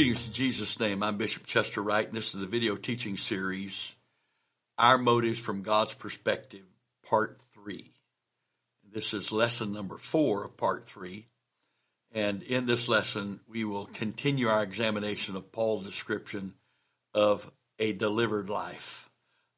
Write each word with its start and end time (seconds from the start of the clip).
Greetings 0.00 0.28
in 0.28 0.32
Jesus' 0.32 0.80
name. 0.80 1.02
I'm 1.02 1.18
Bishop 1.18 1.44
Chester 1.44 1.82
Wright, 1.82 2.06
and 2.08 2.16
this 2.16 2.34
is 2.34 2.40
the 2.40 2.46
video 2.46 2.74
teaching 2.74 3.18
series, 3.18 3.96
Our 4.78 4.96
Motives 4.96 5.38
from 5.38 5.60
God's 5.60 5.92
Perspective, 5.92 6.64
Part 7.06 7.38
3. 7.38 7.92
This 8.90 9.12
is 9.12 9.30
lesson 9.30 9.74
number 9.74 9.98
four 9.98 10.42
of 10.46 10.56
Part 10.56 10.86
3. 10.86 11.26
And 12.12 12.42
in 12.42 12.64
this 12.64 12.88
lesson, 12.88 13.40
we 13.46 13.66
will 13.66 13.84
continue 13.84 14.48
our 14.48 14.62
examination 14.62 15.36
of 15.36 15.52
Paul's 15.52 15.84
description 15.84 16.54
of 17.12 17.52
a 17.78 17.92
delivered 17.92 18.48
life, 18.48 19.10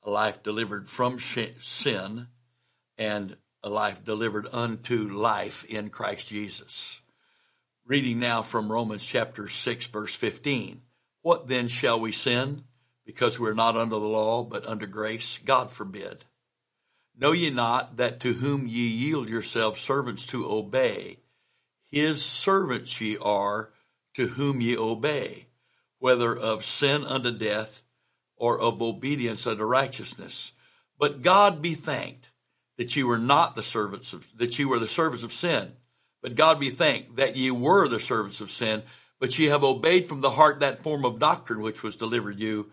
a 0.02 0.10
life 0.10 0.42
delivered 0.42 0.88
from 0.88 1.20
sin, 1.20 2.26
and 2.98 3.36
a 3.62 3.70
life 3.70 4.02
delivered 4.04 4.48
unto 4.52 5.08
life 5.08 5.64
in 5.66 5.88
Christ 5.88 6.30
Jesus. 6.30 7.00
Reading 7.84 8.20
now 8.20 8.42
from 8.42 8.70
Romans 8.70 9.04
chapter 9.04 9.48
6 9.48 9.88
verse 9.88 10.14
15. 10.14 10.82
What 11.22 11.48
then 11.48 11.66
shall 11.66 11.98
we 11.98 12.12
sin? 12.12 12.62
Because 13.04 13.40
we're 13.40 13.54
not 13.54 13.76
under 13.76 13.96
the 13.96 14.06
law, 14.06 14.44
but 14.44 14.64
under 14.66 14.86
grace? 14.86 15.40
God 15.44 15.68
forbid. 15.68 16.24
Know 17.18 17.32
ye 17.32 17.50
not 17.50 17.96
that 17.96 18.20
to 18.20 18.34
whom 18.34 18.68
ye 18.68 18.86
yield 18.86 19.28
yourselves 19.28 19.80
servants 19.80 20.28
to 20.28 20.48
obey, 20.48 21.18
his 21.90 22.24
servants 22.24 23.00
ye 23.00 23.18
are 23.18 23.72
to 24.14 24.28
whom 24.28 24.60
ye 24.60 24.76
obey, 24.76 25.48
whether 25.98 26.36
of 26.36 26.64
sin 26.64 27.04
unto 27.04 27.36
death 27.36 27.82
or 28.36 28.60
of 28.60 28.80
obedience 28.80 29.44
unto 29.44 29.64
righteousness. 29.64 30.52
But 31.00 31.22
God 31.22 31.60
be 31.60 31.74
thanked 31.74 32.30
that 32.78 32.94
ye 32.94 33.02
were 33.02 33.18
not 33.18 33.56
the 33.56 33.62
servants 33.64 34.12
of, 34.12 34.30
that 34.38 34.56
ye 34.56 34.64
were 34.64 34.78
the 34.78 34.86
servants 34.86 35.24
of 35.24 35.32
sin 35.32 35.72
but 36.22 36.34
God 36.34 36.58
be 36.58 36.70
thanked 36.70 37.16
that 37.16 37.36
ye 37.36 37.50
were 37.50 37.88
the 37.88 38.00
servants 38.00 38.40
of 38.40 38.50
sin, 38.50 38.82
but 39.20 39.38
ye 39.38 39.46
have 39.46 39.62
obeyed 39.62 40.06
from 40.06 40.20
the 40.20 40.30
heart 40.30 40.60
that 40.60 40.78
form 40.78 41.04
of 41.04 41.18
doctrine 41.18 41.60
which 41.60 41.82
was 41.82 41.96
delivered 41.96 42.38
you. 42.40 42.70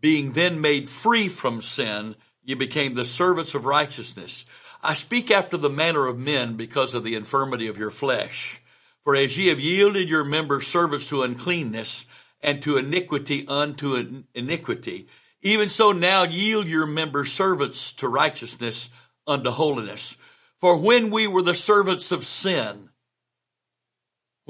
Being 0.00 0.32
then 0.32 0.60
made 0.60 0.88
free 0.88 1.28
from 1.28 1.60
sin, 1.60 2.14
ye 2.44 2.54
became 2.54 2.94
the 2.94 3.04
servants 3.04 3.54
of 3.54 3.64
righteousness. 3.64 4.46
I 4.82 4.94
speak 4.94 5.30
after 5.30 5.56
the 5.56 5.68
manner 5.68 6.06
of 6.06 6.18
men 6.18 6.56
because 6.56 6.94
of 6.94 7.04
the 7.04 7.16
infirmity 7.16 7.66
of 7.66 7.78
your 7.78 7.90
flesh. 7.90 8.62
For 9.02 9.16
as 9.16 9.36
ye 9.36 9.48
have 9.48 9.60
yielded 9.60 10.08
your 10.08 10.24
members 10.24 10.66
servants 10.66 11.08
to 11.08 11.22
uncleanness, 11.22 12.06
and 12.42 12.62
to 12.62 12.78
iniquity 12.78 13.46
unto 13.48 14.22
iniquity, 14.34 15.06
even 15.42 15.68
so 15.68 15.92
now 15.92 16.22
yield 16.24 16.66
your 16.66 16.86
members 16.86 17.32
servants 17.32 17.92
to 17.94 18.08
righteousness 18.08 18.90
unto 19.26 19.50
holiness. 19.50 20.16
For 20.58 20.76
when 20.76 21.10
we 21.10 21.26
were 21.26 21.42
the 21.42 21.54
servants 21.54 22.12
of 22.12 22.24
sin, 22.24 22.89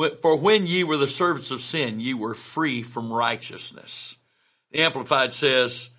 for 0.09 0.37
when 0.37 0.67
ye 0.67 0.85
were 0.85 0.97
the 0.97 1.09
servants 1.09 1.51
of 1.51 1.61
sin, 1.61 2.01
ye 2.01 2.15
were 2.15 2.35
free 2.35 2.83
from 2.83 3.13
righteousness. 3.13 4.19
The 4.71 4.81
Amplified 4.83 5.33
says, 5.33 5.91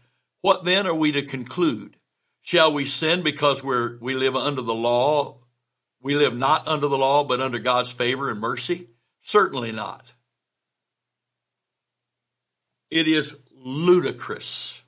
What 0.41 0.63
then 0.63 0.88
are 0.88 0.94
we 0.94 1.11
to 1.11 1.23
conclude? 1.23 1.97
Shall 2.41 2.73
we 2.73 2.85
sin 2.85 3.22
because 3.22 3.63
we're, 3.63 3.97
we 3.99 4.16
live 4.16 4.35
under 4.35 4.61
the 4.61 4.73
law? 4.73 5.38
We 6.02 6.16
live 6.16 6.35
not 6.35 6.67
under 6.67 6.88
the 6.88 6.97
law, 6.97 7.23
but 7.23 7.41
under 7.41 7.59
God's 7.59 7.91
favor 7.91 8.29
and 8.29 8.39
mercy? 8.39 8.88
Certainly 9.19 9.72
not. 9.73 10.16
It 12.89 13.07
is 13.07 13.38
ludicrous 13.53 14.83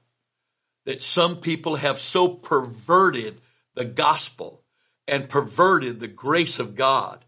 that 0.86 1.02
some 1.02 1.38
people 1.38 1.76
have 1.76 2.00
so 2.00 2.28
perverted 2.28 3.40
the 3.76 3.86
gospel 3.86 4.64
and 5.08 5.30
perverted 5.30 6.00
the 6.00 6.08
grace 6.08 6.60
of 6.60 6.76
God 6.76 7.24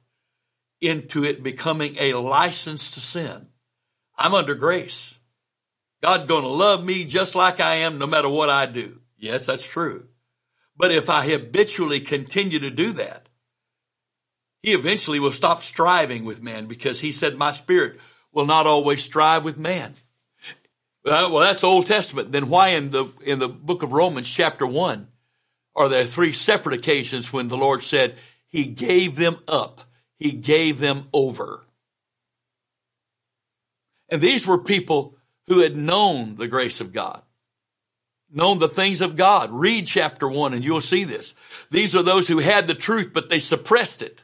into 0.87 1.23
it 1.23 1.43
becoming 1.43 1.95
a 1.99 2.13
license 2.13 2.91
to 2.91 2.99
sin. 2.99 3.47
I'm 4.17 4.33
under 4.33 4.55
grace. 4.55 5.17
God's 6.01 6.25
going 6.25 6.43
to 6.43 6.49
love 6.49 6.83
me 6.83 7.05
just 7.05 7.35
like 7.35 7.59
I 7.59 7.75
am 7.75 7.97
no 7.97 8.07
matter 8.07 8.29
what 8.29 8.49
I 8.49 8.65
do. 8.65 9.01
Yes, 9.17 9.45
that's 9.45 9.67
true. 9.67 10.07
But 10.77 10.91
if 10.91 11.09
I 11.09 11.25
habitually 11.27 11.99
continue 11.99 12.59
to 12.59 12.69
do 12.69 12.93
that, 12.93 13.29
he 14.61 14.71
eventually 14.71 15.19
will 15.19 15.31
stop 15.31 15.61
striving 15.61 16.25
with 16.25 16.43
man 16.43 16.65
because 16.65 16.99
he 17.01 17.11
said, 17.11 17.37
my 17.37 17.51
spirit 17.51 17.99
will 18.31 18.45
not 18.45 18.67
always 18.67 19.03
strive 19.03 19.45
with 19.45 19.57
man. 19.57 19.93
Well, 21.03 21.39
that's 21.39 21.63
Old 21.63 21.85
Testament. 21.85 22.31
Then 22.31 22.49
why 22.49 22.69
in 22.69 22.89
the, 22.89 23.05
in 23.23 23.39
the 23.39 23.47
book 23.47 23.83
of 23.83 23.91
Romans 23.91 24.29
chapter 24.29 24.65
one 24.65 25.07
are 25.75 25.87
there 25.87 26.05
three 26.05 26.31
separate 26.31 26.73
occasions 26.73 27.31
when 27.31 27.47
the 27.47 27.57
Lord 27.57 27.83
said 27.83 28.15
he 28.47 28.65
gave 28.65 29.15
them 29.15 29.37
up 29.47 29.81
he 30.19 30.31
gave 30.31 30.79
them 30.79 31.07
over. 31.13 31.63
And 34.09 34.21
these 34.21 34.45
were 34.45 34.59
people 34.59 35.17
who 35.47 35.61
had 35.61 35.75
known 35.75 36.35
the 36.35 36.47
grace 36.47 36.81
of 36.81 36.93
God, 36.93 37.21
known 38.31 38.59
the 38.59 38.67
things 38.67 39.01
of 39.01 39.15
God. 39.15 39.51
Read 39.51 39.87
chapter 39.87 40.27
one 40.27 40.53
and 40.53 40.63
you'll 40.63 40.81
see 40.81 41.03
this. 41.03 41.33
These 41.71 41.95
are 41.95 42.03
those 42.03 42.27
who 42.27 42.39
had 42.39 42.67
the 42.67 42.75
truth, 42.75 43.11
but 43.13 43.29
they 43.29 43.39
suppressed 43.39 44.01
it. 44.01 44.23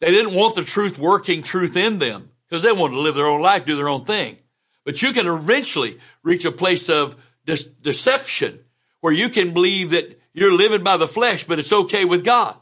They 0.00 0.10
didn't 0.10 0.34
want 0.34 0.56
the 0.56 0.64
truth 0.64 0.98
working 0.98 1.42
truth 1.42 1.76
in 1.76 1.98
them 1.98 2.30
because 2.48 2.62
they 2.62 2.72
wanted 2.72 2.94
to 2.94 3.00
live 3.00 3.14
their 3.14 3.26
own 3.26 3.40
life, 3.40 3.64
do 3.64 3.76
their 3.76 3.88
own 3.88 4.04
thing. 4.04 4.36
But 4.84 5.02
you 5.02 5.12
can 5.12 5.26
eventually 5.26 5.98
reach 6.22 6.44
a 6.44 6.52
place 6.52 6.88
of 6.88 7.16
de- 7.44 7.56
deception 7.82 8.60
where 9.00 9.12
you 9.12 9.28
can 9.30 9.54
believe 9.54 9.90
that 9.90 10.20
you're 10.32 10.56
living 10.56 10.84
by 10.84 10.96
the 10.96 11.08
flesh, 11.08 11.44
but 11.44 11.58
it's 11.58 11.72
okay 11.72 12.04
with 12.04 12.24
God. 12.24 12.56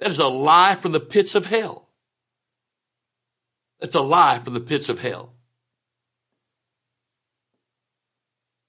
That 0.00 0.10
is 0.10 0.18
a 0.18 0.26
lie 0.26 0.74
from 0.74 0.92
the 0.92 1.00
pits 1.00 1.34
of 1.34 1.46
hell. 1.46 1.88
That's 3.78 3.94
a 3.94 4.00
lie 4.00 4.38
from 4.38 4.54
the 4.54 4.60
pits 4.60 4.88
of 4.88 4.98
hell. 4.98 5.34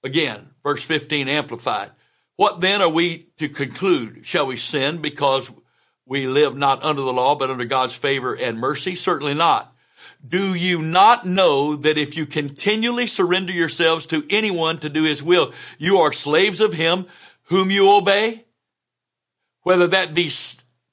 Again, 0.04 0.50
verse 0.62 0.82
15 0.82 1.28
amplified. 1.28 1.90
What 2.36 2.60
then 2.60 2.82
are 2.82 2.88
we 2.88 3.28
to 3.38 3.48
conclude? 3.48 4.26
Shall 4.26 4.46
we 4.46 4.56
sin 4.56 4.98
because 4.98 5.50
we 6.06 6.26
live 6.26 6.56
not 6.56 6.82
under 6.82 7.02
the 7.02 7.12
law, 7.12 7.34
but 7.34 7.50
under 7.50 7.64
God's 7.64 7.94
favor 7.94 8.34
and 8.34 8.58
mercy? 8.58 8.94
Certainly 8.94 9.34
not. 9.34 9.74
Do 10.26 10.54
you 10.54 10.82
not 10.82 11.24
know 11.24 11.76
that 11.76 11.98
if 11.98 12.16
you 12.16 12.26
continually 12.26 13.06
surrender 13.06 13.52
yourselves 13.52 14.06
to 14.06 14.24
anyone 14.28 14.78
to 14.78 14.88
do 14.88 15.04
his 15.04 15.22
will, 15.22 15.52
you 15.78 15.98
are 15.98 16.12
slaves 16.12 16.60
of 16.60 16.72
him 16.72 17.06
whom 17.44 17.70
you 17.70 17.90
obey? 17.90 18.44
Whether 19.62 19.86
that 19.88 20.14
be 20.14 20.28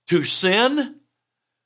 to 0.09 0.23
sin, 0.23 0.95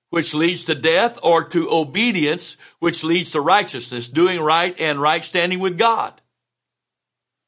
which 0.09 0.33
leads 0.33 0.65
to 0.65 0.75
death, 0.75 1.19
or 1.23 1.43
to 1.45 1.69
obedience, 1.71 2.57
which 2.79 3.03
leads 3.03 3.31
to 3.31 3.41
righteousness, 3.41 4.07
doing 4.07 4.39
right 4.39 4.79
and 4.79 5.01
right 5.01 5.25
standing 5.25 5.59
with 5.59 5.77
God. 5.77 6.13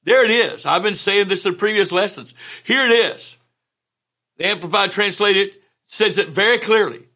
There 0.03 0.23
it 0.23 0.31
is. 0.31 0.65
I've 0.65 0.83
been 0.83 0.95
saying 0.95 1.27
this 1.27 1.45
in 1.45 1.55
previous 1.55 1.91
lessons. 1.91 2.33
Here 2.63 2.85
it 2.85 2.91
is. 2.91 3.37
The 4.37 4.47
Amplified 4.47 4.91
Translated 4.91 5.57
says 5.85 6.17
it 6.17 6.29
very 6.29 6.59
clearly. 6.59 7.07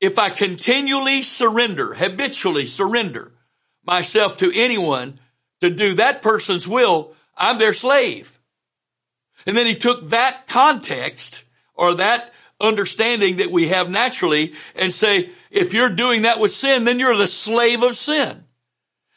If 0.00 0.18
I 0.18 0.30
continually 0.30 1.22
surrender, 1.22 1.94
habitually 1.94 2.66
surrender 2.66 3.32
myself 3.84 4.38
to 4.38 4.52
anyone 4.54 5.20
to 5.60 5.70
do 5.70 5.94
that 5.94 6.22
person's 6.22 6.66
will, 6.66 7.14
I'm 7.36 7.58
their 7.58 7.72
slave. 7.72 8.40
And 9.46 9.56
then 9.56 9.66
he 9.66 9.74
took 9.74 10.08
that 10.10 10.46
context 10.46 11.44
or 11.74 11.94
that 11.94 12.32
understanding 12.60 13.38
that 13.38 13.50
we 13.50 13.68
have 13.68 13.90
naturally 13.90 14.52
and 14.76 14.92
say, 14.92 15.30
if 15.50 15.72
you're 15.72 15.90
doing 15.90 16.22
that 16.22 16.38
with 16.38 16.50
sin, 16.50 16.84
then 16.84 16.98
you're 16.98 17.16
the 17.16 17.26
slave 17.26 17.82
of 17.82 17.96
sin. 17.96 18.44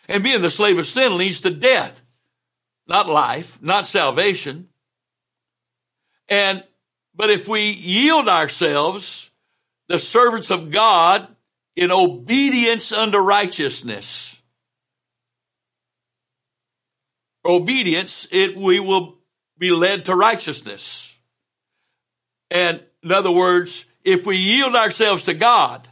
And 0.07 0.23
being 0.23 0.41
the 0.41 0.49
slave 0.49 0.77
of 0.77 0.85
sin 0.85 1.17
leads 1.17 1.41
to 1.41 1.51
death, 1.51 2.03
not 2.87 3.07
life, 3.07 3.61
not 3.61 3.85
salvation. 3.85 4.69
And, 6.29 6.63
but 7.16 7.29
if 7.29 7.47
we 7.47 7.69
yield 7.69 8.28
ourselves, 8.28 9.31
the 9.87 9.99
servants 9.99 10.49
of 10.49 10.72
God, 10.72 11.28
in 11.75 11.91
obedience 11.91 12.91
unto 12.91 13.17
righteousness, 13.17 14.41
obedience, 17.46 18.28
it, 18.31 18.55
we 18.55 18.79
will 18.79 19.17
be 19.57 19.72
led 19.72 20.05
to 20.05 20.16
righteousness. 20.16 21.17
And 22.49 22.84
in 23.03 23.11
other 23.11 23.32
words, 23.32 23.85
if 24.03 24.26
we 24.26 24.38
yield 24.38 24.76
ourselves 24.76 25.26
to 25.26 25.34
God, 25.34 25.88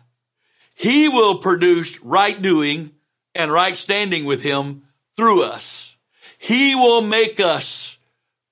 He 0.76 1.10
will 1.10 1.40
produce 1.40 2.02
right 2.02 2.40
doing 2.42 2.92
and 3.36 3.52
right 3.52 3.76
standing 3.76 4.26
with 4.26 4.42
Him 4.42 4.84
through 5.16 5.44
us. 5.44 5.96
He 6.38 6.76
will 6.76 7.02
make 7.02 7.40
us 7.40 8.00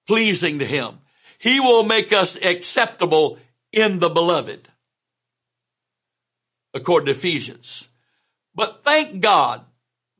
pleasing 0.08 0.60
to 0.60 0.66
Him. 0.66 1.00
He 1.38 1.60
will 1.60 1.84
make 1.84 2.12
us 2.12 2.44
acceptable 2.44 3.40
in 3.72 4.00
the 4.00 4.10
beloved. 4.10 4.68
According 6.74 7.06
to 7.06 7.12
Ephesians. 7.12 7.88
But 8.54 8.84
thank 8.84 9.22
God, 9.22 9.64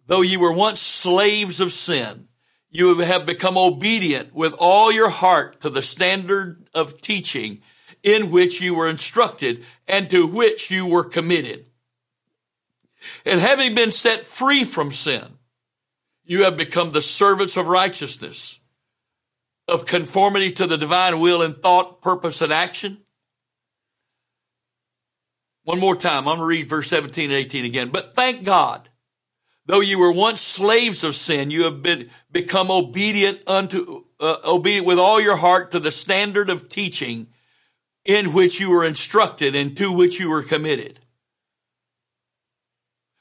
though 0.08 0.22
you 0.22 0.40
were 0.40 0.54
once 0.54 0.82
slaves 0.82 1.60
of 1.60 1.72
sin, 1.72 2.28
you 2.72 3.00
have 3.00 3.26
become 3.26 3.58
obedient 3.58 4.34
with 4.34 4.56
all 4.58 4.92
your 4.92 5.10
heart 5.10 5.62
to 5.62 5.70
the 5.70 5.82
standard 5.82 6.68
of 6.74 7.02
teaching 7.02 7.62
in 8.04 8.32
which 8.32 8.62
you 8.62 8.76
were 8.76 8.88
instructed 8.88 9.64
and 9.88 10.10
to 10.10 10.28
which 10.28 10.72
you 10.72 10.88
were 10.88 11.04
committed. 11.04 11.66
And 13.26 13.40
having 13.40 13.76
been 13.76 13.92
set 13.92 14.24
free 14.24 14.64
from 14.64 14.92
sin, 14.92 15.26
you 16.26 16.44
have 16.44 16.58
become 16.58 16.92
the 16.92 17.02
servants 17.02 17.58
of 17.58 17.68
righteousness, 17.68 18.60
of 19.68 19.86
conformity 19.86 20.52
to 20.54 20.68
the 20.68 20.78
divine 20.78 21.20
will 21.20 21.42
in 21.42 21.54
thought, 21.54 22.02
purpose, 22.02 22.42
and 22.42 22.54
action. 22.54 23.00
One 25.64 25.80
more 25.80 25.96
time, 25.96 26.28
I'm 26.28 26.38
going 26.38 26.40
to 26.40 26.46
read 26.46 26.70
verse 26.70 26.88
17 26.88 27.32
and 27.32 27.34
18 27.34 27.66
again. 27.66 27.90
But 27.90 28.16
thank 28.16 28.44
God, 28.44 28.90
though 29.66 29.82
you 29.82 30.00
were 30.00 30.12
once 30.12 30.42
slaves 30.42 31.04
of 31.04 31.16
sin, 31.16 31.52
you 31.52 31.64
have 31.64 31.82
been 31.82 32.10
become 32.32 32.72
obedient 32.72 33.48
unto 33.48 34.04
uh, 34.20 34.38
obedient 34.46 34.88
with 34.88 35.00
all 35.00 35.22
your 35.22 35.38
heart 35.38 35.72
to 35.72 35.80
the 35.80 35.92
standard 35.92 36.50
of 36.50 36.70
teaching 36.70 37.28
in 38.10 38.34
which 38.34 38.60
you 38.60 38.72
were 38.72 38.84
instructed 38.84 39.54
and 39.54 39.78
to 39.78 39.92
which 39.92 40.20
you 40.20 40.32
were 40.32 40.42
committed. 40.42 41.00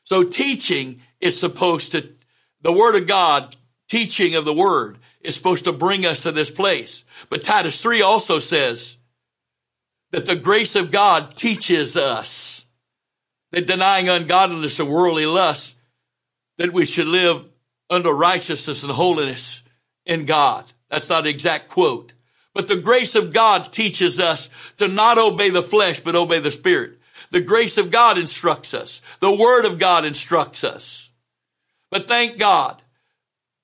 So 0.05 0.23
teaching 0.23 1.02
is 1.20 1.38
supposed 1.38 1.93
to, 1.93 2.08
the 2.62 2.73
word 2.73 2.94
of 2.94 3.06
God, 3.06 3.55
teaching 3.90 4.35
of 4.35 4.46
the 4.46 4.55
word 4.55 4.96
is 5.20 5.35
supposed 5.35 5.67
to 5.67 5.73
bring 5.73 6.06
us 6.06 6.23
to 6.23 6.32
this 6.32 6.50
place. 6.50 7.05
But 7.29 7.44
Titus 7.44 7.82
3 7.82 8.00
also 8.00 8.38
says 8.38 8.96
that 10.12 10.25
the 10.25 10.37
grace 10.37 10.75
of 10.75 10.90
God 10.90 11.32
teaches 11.32 11.94
us 11.94 12.64
that 13.52 13.67
denying 13.67 14.08
ungodliness 14.08 14.81
and 14.81 14.88
worldly 14.88 15.26
lust, 15.26 15.76
that 16.56 16.73
we 16.73 16.87
should 16.87 17.08
live 17.08 17.44
under 17.90 18.11
righteousness 18.11 18.85
and 18.85 18.93
holiness 18.93 19.62
in 20.06 20.25
God. 20.25 20.64
That's 20.88 21.11
not 21.11 21.25
an 21.25 21.31
exact 21.31 21.69
quote. 21.69 22.14
But 22.58 22.66
the 22.66 22.75
grace 22.75 23.14
of 23.14 23.32
God 23.32 23.72
teaches 23.72 24.19
us 24.19 24.50
to 24.78 24.88
not 24.88 25.16
obey 25.16 25.50
the 25.50 25.62
flesh, 25.62 26.00
but 26.00 26.16
obey 26.16 26.40
the 26.40 26.50
spirit. 26.50 26.99
The 27.31 27.40
grace 27.40 27.78
of 27.78 27.93
God 27.93 28.19
instructs 28.19 28.75
us. 28.75 29.00
The 29.20 29.32
word 29.32 29.64
of 29.64 29.78
God 29.78 30.05
instructs 30.05 30.64
us. 30.64 31.08
But 31.88 32.08
thank 32.08 32.37
God, 32.37 32.82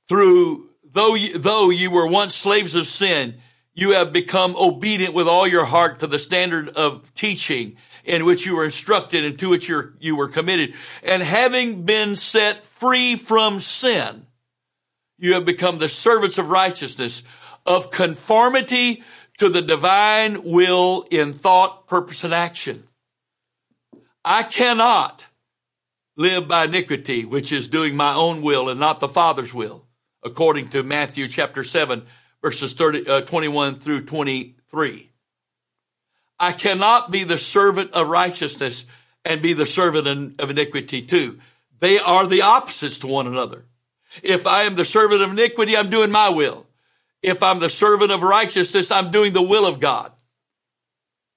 through, 0.08 0.68
though 0.84 1.16
you, 1.16 1.36
though 1.36 1.70
you 1.70 1.90
were 1.90 2.06
once 2.06 2.36
slaves 2.36 2.76
of 2.76 2.86
sin, 2.86 3.34
you 3.72 3.94
have 3.94 4.12
become 4.12 4.54
obedient 4.56 5.12
with 5.12 5.26
all 5.26 5.48
your 5.48 5.64
heart 5.64 5.98
to 5.98 6.06
the 6.06 6.20
standard 6.20 6.68
of 6.68 7.12
teaching 7.14 7.76
in 8.04 8.24
which 8.24 8.46
you 8.46 8.54
were 8.54 8.64
instructed 8.64 9.24
and 9.24 9.36
to 9.40 9.48
which 9.48 9.68
you 9.98 10.14
were 10.14 10.28
committed. 10.28 10.72
And 11.02 11.20
having 11.20 11.82
been 11.82 12.14
set 12.14 12.62
free 12.62 13.16
from 13.16 13.58
sin, 13.58 14.24
you 15.18 15.34
have 15.34 15.44
become 15.44 15.78
the 15.78 15.88
servants 15.88 16.38
of 16.38 16.48
righteousness, 16.48 17.24
of 17.66 17.90
conformity 17.90 19.02
to 19.38 19.48
the 19.48 19.62
divine 19.62 20.42
will 20.44 21.06
in 21.10 21.32
thought, 21.32 21.88
purpose, 21.88 22.24
and 22.24 22.34
action. 22.34 22.84
I 24.24 24.42
cannot 24.42 25.26
live 26.16 26.46
by 26.48 26.64
iniquity, 26.64 27.24
which 27.24 27.52
is 27.52 27.68
doing 27.68 27.96
my 27.96 28.14
own 28.14 28.42
will 28.42 28.68
and 28.68 28.78
not 28.78 29.00
the 29.00 29.08
Father's 29.08 29.52
will, 29.52 29.84
according 30.22 30.68
to 30.68 30.82
Matthew 30.82 31.28
chapter 31.28 31.64
7, 31.64 32.04
verses 32.40 32.74
30, 32.74 33.08
uh, 33.08 33.20
21 33.22 33.80
through 33.80 34.04
23. 34.04 35.10
I 36.38 36.52
cannot 36.52 37.10
be 37.10 37.24
the 37.24 37.38
servant 37.38 37.92
of 37.92 38.08
righteousness 38.08 38.86
and 39.24 39.42
be 39.42 39.52
the 39.52 39.66
servant 39.66 40.40
of 40.40 40.50
iniquity 40.50 41.02
too. 41.02 41.38
They 41.80 41.98
are 41.98 42.26
the 42.26 42.42
opposites 42.42 43.00
to 43.00 43.06
one 43.06 43.26
another. 43.26 43.64
If 44.22 44.46
I 44.46 44.62
am 44.62 44.74
the 44.74 44.84
servant 44.84 45.22
of 45.22 45.30
iniquity, 45.30 45.76
I'm 45.76 45.90
doing 45.90 46.10
my 46.10 46.28
will. 46.28 46.66
If 47.24 47.42
I'm 47.42 47.58
the 47.58 47.70
servant 47.70 48.12
of 48.12 48.22
righteousness, 48.22 48.90
I'm 48.90 49.10
doing 49.10 49.32
the 49.32 49.42
will 49.42 49.66
of 49.66 49.80
God. 49.80 50.12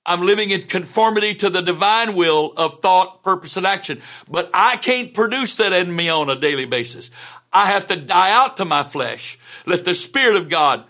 I'm 0.06 0.22
living 0.22 0.50
in 0.50 0.63
conformity 0.63 1.34
to 1.36 1.50
the 1.50 1.62
divine 1.62 2.16
will 2.16 2.51
of 2.57 2.81
thought, 2.81 3.24
purpose, 3.24 3.56
and 3.56 3.66
action. 3.66 4.01
But 4.30 4.50
I 4.54 4.75
can't 4.75 5.13
produce 5.13 5.56
that 5.57 5.72
in 5.72 5.94
me 5.95 6.10
on 6.10 6.30
a 6.30 6.38
daily 6.38 6.66
basis. 6.66 7.10
I 7.54 7.68
have 7.68 7.88
to 7.88 7.95
die 7.95 8.31
out 8.31 8.57
to 8.57 8.66
my 8.66 8.84
flesh. 8.84 9.39
Let 9.66 9.86
the 9.86 9.95
Spirit 9.95 10.36
of 10.36 10.50
God 10.50 10.84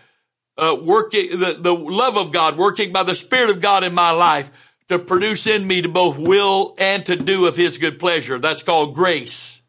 uh, 0.57 0.75
working, 0.81 1.39
the, 1.39 1.57
the 1.59 1.73
love 1.73 2.17
of 2.17 2.31
God 2.31 2.57
working 2.57 2.91
by 2.91 3.03
the 3.03 3.15
Spirit 3.15 3.51
of 3.51 3.61
God 3.61 3.83
in 3.83 3.93
my 3.93 4.11
life 4.11 4.49
to 4.89 4.97
produce 4.97 5.45
in 5.45 5.67
me 5.67 5.83
to 5.83 5.89
both 5.89 6.17
will 6.17 6.73
and 6.79 7.05
to 7.05 7.15
do 7.15 7.45
of 7.45 7.55
His 7.55 7.77
good 7.77 7.99
pleasure. 7.99 8.39
That's 8.39 8.63
called 8.63 8.95
grace. 8.95 9.61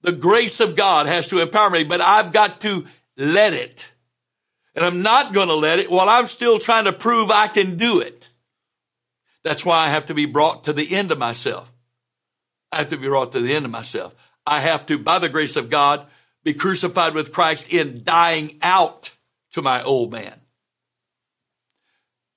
The 0.00 0.12
grace 0.12 0.60
of 0.60 0.74
God 0.74 1.04
has 1.04 1.28
to 1.28 1.40
empower 1.40 1.68
me, 1.70 1.84
but 1.84 2.00
I've 2.00 2.32
got 2.32 2.62
to 2.62 2.86
let 3.16 3.52
it. 3.52 3.92
And 4.74 4.84
I'm 4.84 5.02
not 5.02 5.32
going 5.32 5.48
to 5.48 5.54
let 5.54 5.78
it 5.78 5.90
while 5.90 6.08
I'm 6.08 6.26
still 6.26 6.58
trying 6.58 6.84
to 6.84 6.92
prove 6.92 7.30
I 7.30 7.48
can 7.48 7.76
do 7.76 8.00
it. 8.00 8.28
That's 9.42 9.64
why 9.64 9.86
I 9.86 9.90
have 9.90 10.06
to 10.06 10.14
be 10.14 10.26
brought 10.26 10.64
to 10.64 10.72
the 10.72 10.94
end 10.96 11.10
of 11.10 11.18
myself. 11.18 11.72
I 12.72 12.78
have 12.78 12.88
to 12.88 12.96
be 12.96 13.06
brought 13.06 13.32
to 13.32 13.40
the 13.40 13.54
end 13.54 13.64
of 13.64 13.70
myself. 13.70 14.14
I 14.46 14.60
have 14.60 14.86
to, 14.86 14.98
by 14.98 15.18
the 15.18 15.28
grace 15.28 15.56
of 15.56 15.70
God, 15.70 16.06
be 16.42 16.54
crucified 16.54 17.14
with 17.14 17.32
Christ 17.32 17.72
in 17.72 18.02
dying 18.04 18.58
out 18.62 19.12
to 19.52 19.62
my 19.62 19.82
old 19.82 20.12
man. 20.12 20.40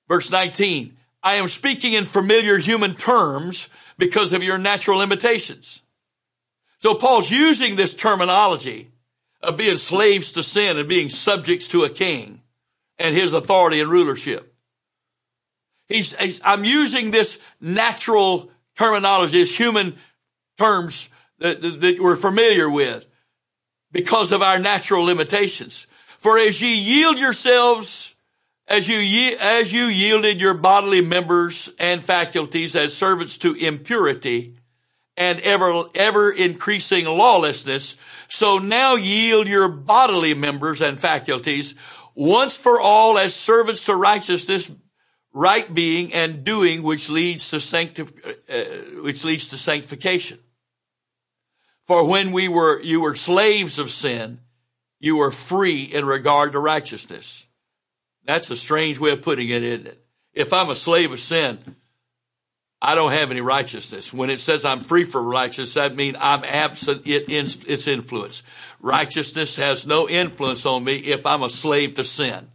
Verse 0.06 0.30
19, 0.30 0.96
I 1.22 1.34
am 1.34 1.48
speaking 1.48 1.92
in 1.92 2.04
familiar 2.04 2.58
human 2.58 2.94
terms 2.94 3.68
because 3.98 4.32
of 4.32 4.42
your 4.42 4.56
natural 4.56 4.98
limitations. 4.98 5.82
So 6.78 6.94
Paul's 6.94 7.30
using 7.30 7.76
this 7.76 7.94
terminology 7.94 8.90
of 9.42 9.56
being 9.56 9.76
slaves 9.76 10.32
to 10.32 10.42
sin 10.42 10.78
and 10.78 10.88
being 10.88 11.08
subjects 11.08 11.68
to 11.68 11.84
a 11.84 11.90
king 11.90 12.42
and 12.98 13.14
his 13.14 13.32
authority 13.32 13.80
and 13.80 13.90
rulership. 13.90 14.54
He's, 15.88 16.14
he's, 16.16 16.40
I'm 16.44 16.64
using 16.64 17.10
this 17.10 17.40
natural 17.60 18.50
terminology, 18.76 19.38
this 19.38 19.56
human 19.56 19.96
terms 20.58 21.08
that, 21.38 21.62
that, 21.62 21.80
that 21.80 22.00
we're 22.00 22.16
familiar 22.16 22.68
with 22.70 23.06
because 23.90 24.32
of 24.32 24.42
our 24.42 24.58
natural 24.58 25.04
limitations. 25.04 25.86
For 26.18 26.38
as 26.38 26.60
ye 26.60 26.74
yield 26.74 27.18
yourselves, 27.18 28.16
as 28.66 28.88
you, 28.88 28.98
ye, 28.98 29.34
as 29.40 29.72
you 29.72 29.84
yielded 29.84 30.40
your 30.40 30.54
bodily 30.54 31.00
members 31.00 31.70
and 31.78 32.04
faculties 32.04 32.76
as 32.76 32.94
servants 32.94 33.38
to 33.38 33.54
impurity, 33.54 34.57
and 35.18 35.40
ever, 35.40 35.84
ever 35.94 36.30
increasing 36.30 37.04
lawlessness. 37.04 37.96
So 38.28 38.58
now 38.58 38.94
yield 38.94 39.48
your 39.48 39.68
bodily 39.68 40.34
members 40.34 40.80
and 40.80 40.98
faculties 40.98 41.74
once 42.14 42.56
for 42.56 42.80
all 42.80 43.18
as 43.18 43.34
servants 43.34 43.84
to 43.86 43.94
righteousness, 43.94 44.70
right 45.34 45.72
being 45.72 46.14
and 46.14 46.44
doing, 46.44 46.82
which 46.82 47.10
leads 47.10 47.50
to 47.50 47.56
sanctif- 47.56 48.12
uh, 48.26 49.02
which 49.02 49.24
leads 49.24 49.48
to 49.48 49.58
sanctification. 49.58 50.38
For 51.84 52.04
when 52.04 52.32
we 52.32 52.48
were, 52.48 52.80
you 52.80 53.00
were 53.00 53.14
slaves 53.14 53.78
of 53.78 53.90
sin, 53.90 54.40
you 55.00 55.18
were 55.18 55.30
free 55.30 55.82
in 55.82 56.04
regard 56.04 56.52
to 56.52 56.58
righteousness. 56.58 57.46
That's 58.24 58.50
a 58.50 58.56
strange 58.56 58.98
way 58.98 59.10
of 59.10 59.22
putting 59.22 59.48
it, 59.48 59.62
isn't 59.62 59.86
it? 59.86 60.04
If 60.34 60.52
I'm 60.52 60.70
a 60.70 60.74
slave 60.74 61.12
of 61.12 61.18
sin, 61.18 61.58
I 62.80 62.94
don't 62.94 63.12
have 63.12 63.30
any 63.30 63.40
righteousness. 63.40 64.12
When 64.12 64.30
it 64.30 64.38
says 64.38 64.64
I'm 64.64 64.80
free 64.80 65.04
from 65.04 65.26
righteousness, 65.26 65.74
that 65.74 65.96
means 65.96 66.16
I'm 66.20 66.44
absent 66.44 67.02
it 67.06 67.28
in, 67.28 67.46
its 67.46 67.88
influence. 67.88 68.44
Righteousness 68.80 69.56
has 69.56 69.86
no 69.86 70.08
influence 70.08 70.64
on 70.64 70.84
me 70.84 70.96
if 70.96 71.26
I'm 71.26 71.42
a 71.42 71.48
slave 71.48 71.94
to 71.94 72.04
sin. 72.04 72.48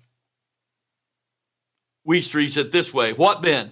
Wuest 2.08 2.34
reads 2.34 2.58
it 2.58 2.72
this 2.72 2.94
way. 2.94 3.12
What 3.12 3.42
then? 3.42 3.72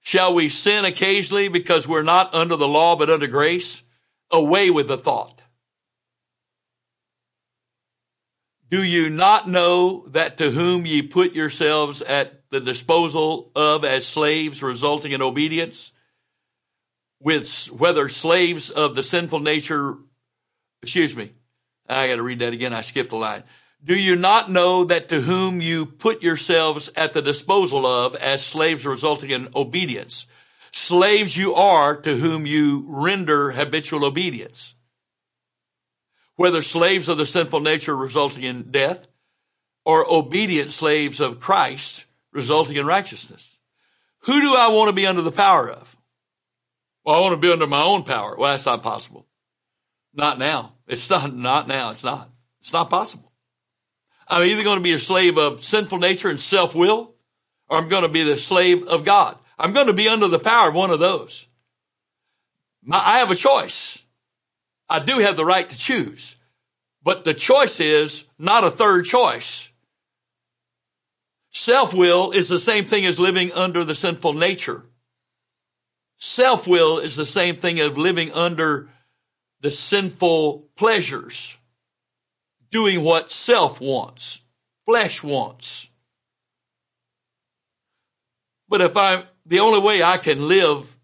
Shall 0.00 0.32
we 0.32 0.48
sin 0.48 0.86
occasionally 0.86 1.48
because 1.48 1.86
we're 1.86 2.02
not 2.02 2.34
under 2.34 2.56
the 2.56 2.68
law 2.68 2.96
but 2.96 3.10
under 3.10 3.26
grace? 3.26 3.82
Away 4.30 4.70
with 4.70 4.88
the 4.88 4.96
thought. 4.96 5.42
Do 8.70 8.82
you 8.82 9.10
not 9.10 9.48
know 9.48 10.06
that 10.08 10.38
to 10.38 10.50
whom 10.50 10.86
ye 10.86 11.02
put 11.02 11.34
yourselves 11.34 12.00
at 12.02 12.39
the 12.50 12.60
disposal 12.60 13.50
of 13.54 13.84
as 13.84 14.06
slaves 14.06 14.62
resulting 14.62 15.12
in 15.12 15.22
obedience? 15.22 15.92
With 17.20 17.66
whether 17.66 18.08
slaves 18.08 18.70
of 18.70 18.94
the 18.94 19.02
sinful 19.02 19.40
nature, 19.40 19.96
excuse 20.82 21.16
me, 21.16 21.32
I 21.88 22.08
got 22.08 22.16
to 22.16 22.22
read 22.22 22.38
that 22.38 22.52
again. 22.52 22.72
I 22.72 22.80
skipped 22.80 23.12
a 23.12 23.16
line. 23.16 23.42
Do 23.82 23.94
you 23.94 24.16
not 24.16 24.50
know 24.50 24.84
that 24.84 25.08
to 25.08 25.20
whom 25.20 25.60
you 25.60 25.86
put 25.86 26.22
yourselves 26.22 26.90
at 26.96 27.12
the 27.12 27.22
disposal 27.22 27.86
of 27.86 28.14
as 28.14 28.44
slaves 28.44 28.86
resulting 28.86 29.30
in 29.30 29.48
obedience? 29.54 30.26
Slaves 30.72 31.36
you 31.36 31.54
are 31.54 31.96
to 31.96 32.16
whom 32.16 32.46
you 32.46 32.84
render 32.88 33.50
habitual 33.50 34.04
obedience 34.04 34.74
whether 36.40 36.62
slaves 36.62 37.06
of 37.10 37.18
the 37.18 37.26
sinful 37.26 37.60
nature 37.60 37.94
resulting 37.94 38.44
in 38.44 38.70
death 38.70 39.06
or 39.84 40.10
obedient 40.10 40.70
slaves 40.70 41.20
of 41.20 41.38
Christ 41.38 42.06
resulting 42.32 42.76
in 42.76 42.86
righteousness. 42.86 43.58
Who 44.24 44.40
do 44.40 44.54
I 44.56 44.68
want 44.68 44.88
to 44.88 44.94
be 44.94 45.06
under 45.06 45.22
the 45.22 45.32
power 45.32 45.70
of? 45.70 45.96
Well, 47.04 47.16
I 47.16 47.20
want 47.20 47.32
to 47.32 47.38
be 47.38 47.52
under 47.52 47.66
my 47.66 47.82
own 47.82 48.04
power. 48.04 48.36
Well, 48.36 48.52
that's 48.52 48.66
not 48.66 48.82
possible. 48.82 49.26
Not 50.12 50.38
now. 50.38 50.74
It's 50.86 51.08
not, 51.08 51.34
not 51.34 51.68
now. 51.68 51.90
It's 51.90 52.04
not. 52.04 52.30
It's 52.60 52.72
not 52.72 52.90
possible. 52.90 53.32
I'm 54.28 54.44
either 54.44 54.62
going 54.62 54.78
to 54.78 54.82
be 54.82 54.92
a 54.92 54.98
slave 54.98 55.38
of 55.38 55.64
sinful 55.64 55.98
nature 55.98 56.28
and 56.28 56.38
self-will, 56.38 57.14
or 57.68 57.78
I'm 57.78 57.88
going 57.88 58.02
to 58.02 58.08
be 58.08 58.22
the 58.22 58.36
slave 58.36 58.86
of 58.86 59.04
God. 59.04 59.36
I'm 59.58 59.72
going 59.72 59.86
to 59.86 59.92
be 59.92 60.08
under 60.08 60.28
the 60.28 60.38
power 60.38 60.68
of 60.68 60.74
one 60.74 60.90
of 60.90 61.00
those. 61.00 61.48
My, 62.82 62.98
I 62.98 63.18
have 63.18 63.30
a 63.30 63.34
choice. 63.34 64.04
I 64.88 65.00
do 65.00 65.18
have 65.18 65.36
the 65.36 65.44
right 65.44 65.68
to 65.68 65.78
choose. 65.78 66.36
But 67.02 67.24
the 67.24 67.34
choice 67.34 67.80
is 67.80 68.26
not 68.38 68.64
a 68.64 68.70
third 68.70 69.04
choice. 69.04 69.69
Self 71.50 71.92
will 71.92 72.30
is 72.30 72.48
the 72.48 72.58
same 72.58 72.84
thing 72.84 73.04
as 73.04 73.18
living 73.18 73.52
under 73.52 73.84
the 73.84 73.94
sinful 73.94 74.34
nature. 74.34 74.84
Self 76.16 76.66
will 76.66 76.98
is 76.98 77.16
the 77.16 77.26
same 77.26 77.56
thing 77.56 77.80
as 77.80 77.96
living 77.96 78.32
under 78.32 78.88
the 79.60 79.70
sinful 79.70 80.68
pleasures, 80.76 81.58
doing 82.70 83.02
what 83.02 83.30
self 83.30 83.80
wants, 83.80 84.42
flesh 84.86 85.22
wants. 85.22 85.90
But 88.68 88.80
if 88.80 88.96
I, 88.96 89.24
the 89.44 89.60
only 89.60 89.80
way 89.80 90.02
I 90.02 90.18
can 90.18 90.46
live 90.46 90.96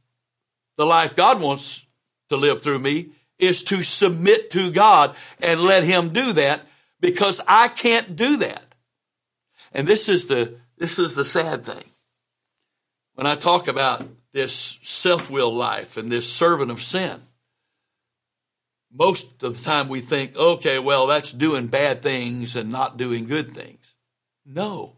the 0.76 0.86
life 0.86 1.16
God 1.16 1.40
wants 1.40 1.86
to 2.28 2.36
live 2.36 2.62
through 2.62 2.78
me 2.78 3.10
is 3.38 3.64
to 3.64 3.82
submit 3.82 4.50
to 4.52 4.70
God 4.70 5.16
and 5.40 5.60
let 5.60 5.84
Him 5.84 6.10
do 6.12 6.34
that 6.34 6.62
because 7.00 7.40
I 7.46 7.68
can't 7.68 8.16
do 8.16 8.38
that. 8.38 8.65
And 9.76 9.86
this 9.86 10.08
is 10.08 10.28
the, 10.28 10.54
this 10.78 10.98
is 10.98 11.16
the 11.16 11.24
sad 11.24 11.64
thing. 11.64 11.84
When 13.12 13.26
I 13.26 13.34
talk 13.34 13.68
about 13.68 14.02
this 14.32 14.78
self-will 14.82 15.52
life 15.52 15.98
and 15.98 16.08
this 16.08 16.32
servant 16.32 16.70
of 16.70 16.80
sin, 16.80 17.20
most 18.90 19.42
of 19.42 19.58
the 19.58 19.62
time 19.62 19.88
we 19.88 20.00
think, 20.00 20.34
okay, 20.34 20.78
well, 20.78 21.06
that's 21.06 21.30
doing 21.30 21.66
bad 21.66 22.00
things 22.00 22.56
and 22.56 22.72
not 22.72 22.96
doing 22.96 23.26
good 23.26 23.50
things. 23.50 23.94
No. 24.46 24.96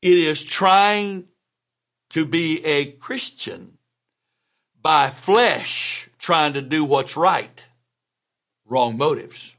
It 0.00 0.16
is 0.16 0.44
trying 0.44 1.24
to 2.10 2.24
be 2.24 2.64
a 2.64 2.92
Christian 2.92 3.78
by 4.80 5.10
flesh 5.10 6.08
trying 6.18 6.52
to 6.52 6.62
do 6.62 6.84
what's 6.84 7.16
right. 7.16 7.66
Wrong 8.64 8.96
motives. 8.96 9.56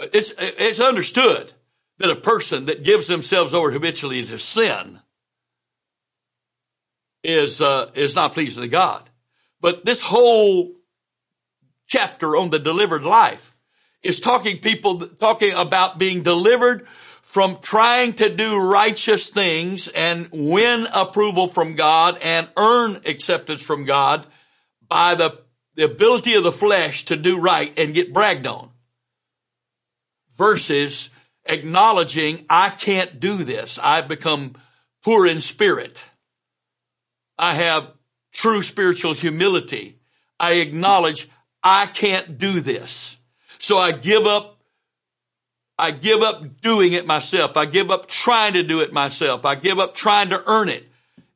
It's, 0.00 0.32
it's 0.38 0.80
understood 0.80 1.52
that 1.98 2.10
a 2.10 2.16
person 2.16 2.66
that 2.66 2.82
gives 2.82 3.06
themselves 3.06 3.54
over 3.54 3.70
habitually 3.70 4.24
to 4.24 4.38
sin 4.38 5.00
is, 7.24 7.60
uh, 7.60 7.90
is 7.94 8.14
not 8.14 8.32
pleasing 8.32 8.62
to 8.62 8.68
God. 8.68 9.08
But 9.60 9.84
this 9.84 10.02
whole 10.02 10.74
chapter 11.86 12.36
on 12.36 12.50
the 12.50 12.58
delivered 12.58 13.04
life 13.04 13.54
is 14.02 14.20
talking 14.20 14.58
people, 14.58 14.98
talking 14.98 15.54
about 15.54 15.98
being 15.98 16.22
delivered 16.22 16.86
from 17.22 17.58
trying 17.60 18.12
to 18.12 18.28
do 18.28 18.60
righteous 18.60 19.30
things 19.30 19.88
and 19.88 20.28
win 20.30 20.86
approval 20.94 21.48
from 21.48 21.74
God 21.74 22.18
and 22.22 22.48
earn 22.56 22.96
acceptance 23.06 23.62
from 23.62 23.84
God 23.84 24.26
by 24.86 25.14
the, 25.14 25.40
the 25.74 25.84
ability 25.84 26.34
of 26.34 26.44
the 26.44 26.52
flesh 26.52 27.06
to 27.06 27.16
do 27.16 27.40
right 27.40 27.76
and 27.78 27.94
get 27.94 28.12
bragged 28.12 28.46
on 28.46 28.70
versus 30.36 31.10
acknowledging 31.44 32.44
I 32.48 32.70
can't 32.70 33.20
do 33.20 33.44
this. 33.44 33.78
I've 33.78 34.08
become 34.08 34.54
poor 35.04 35.26
in 35.26 35.40
spirit. 35.40 36.02
I 37.38 37.54
have 37.54 37.92
true 38.32 38.62
spiritual 38.62 39.14
humility. 39.14 39.98
I 40.38 40.54
acknowledge 40.54 41.28
I 41.62 41.86
can't 41.86 42.38
do 42.38 42.60
this. 42.60 43.18
So 43.58 43.78
I 43.78 43.92
give 43.92 44.26
up 44.26 44.56
I 45.78 45.90
give 45.90 46.22
up 46.22 46.62
doing 46.62 46.92
it 46.94 47.06
myself. 47.06 47.56
I 47.56 47.66
give 47.66 47.90
up 47.90 48.06
trying 48.08 48.54
to 48.54 48.62
do 48.62 48.80
it 48.80 48.94
myself. 48.94 49.44
I 49.44 49.56
give 49.56 49.78
up 49.78 49.94
trying 49.94 50.30
to 50.30 50.42
earn 50.46 50.70
it 50.70 50.90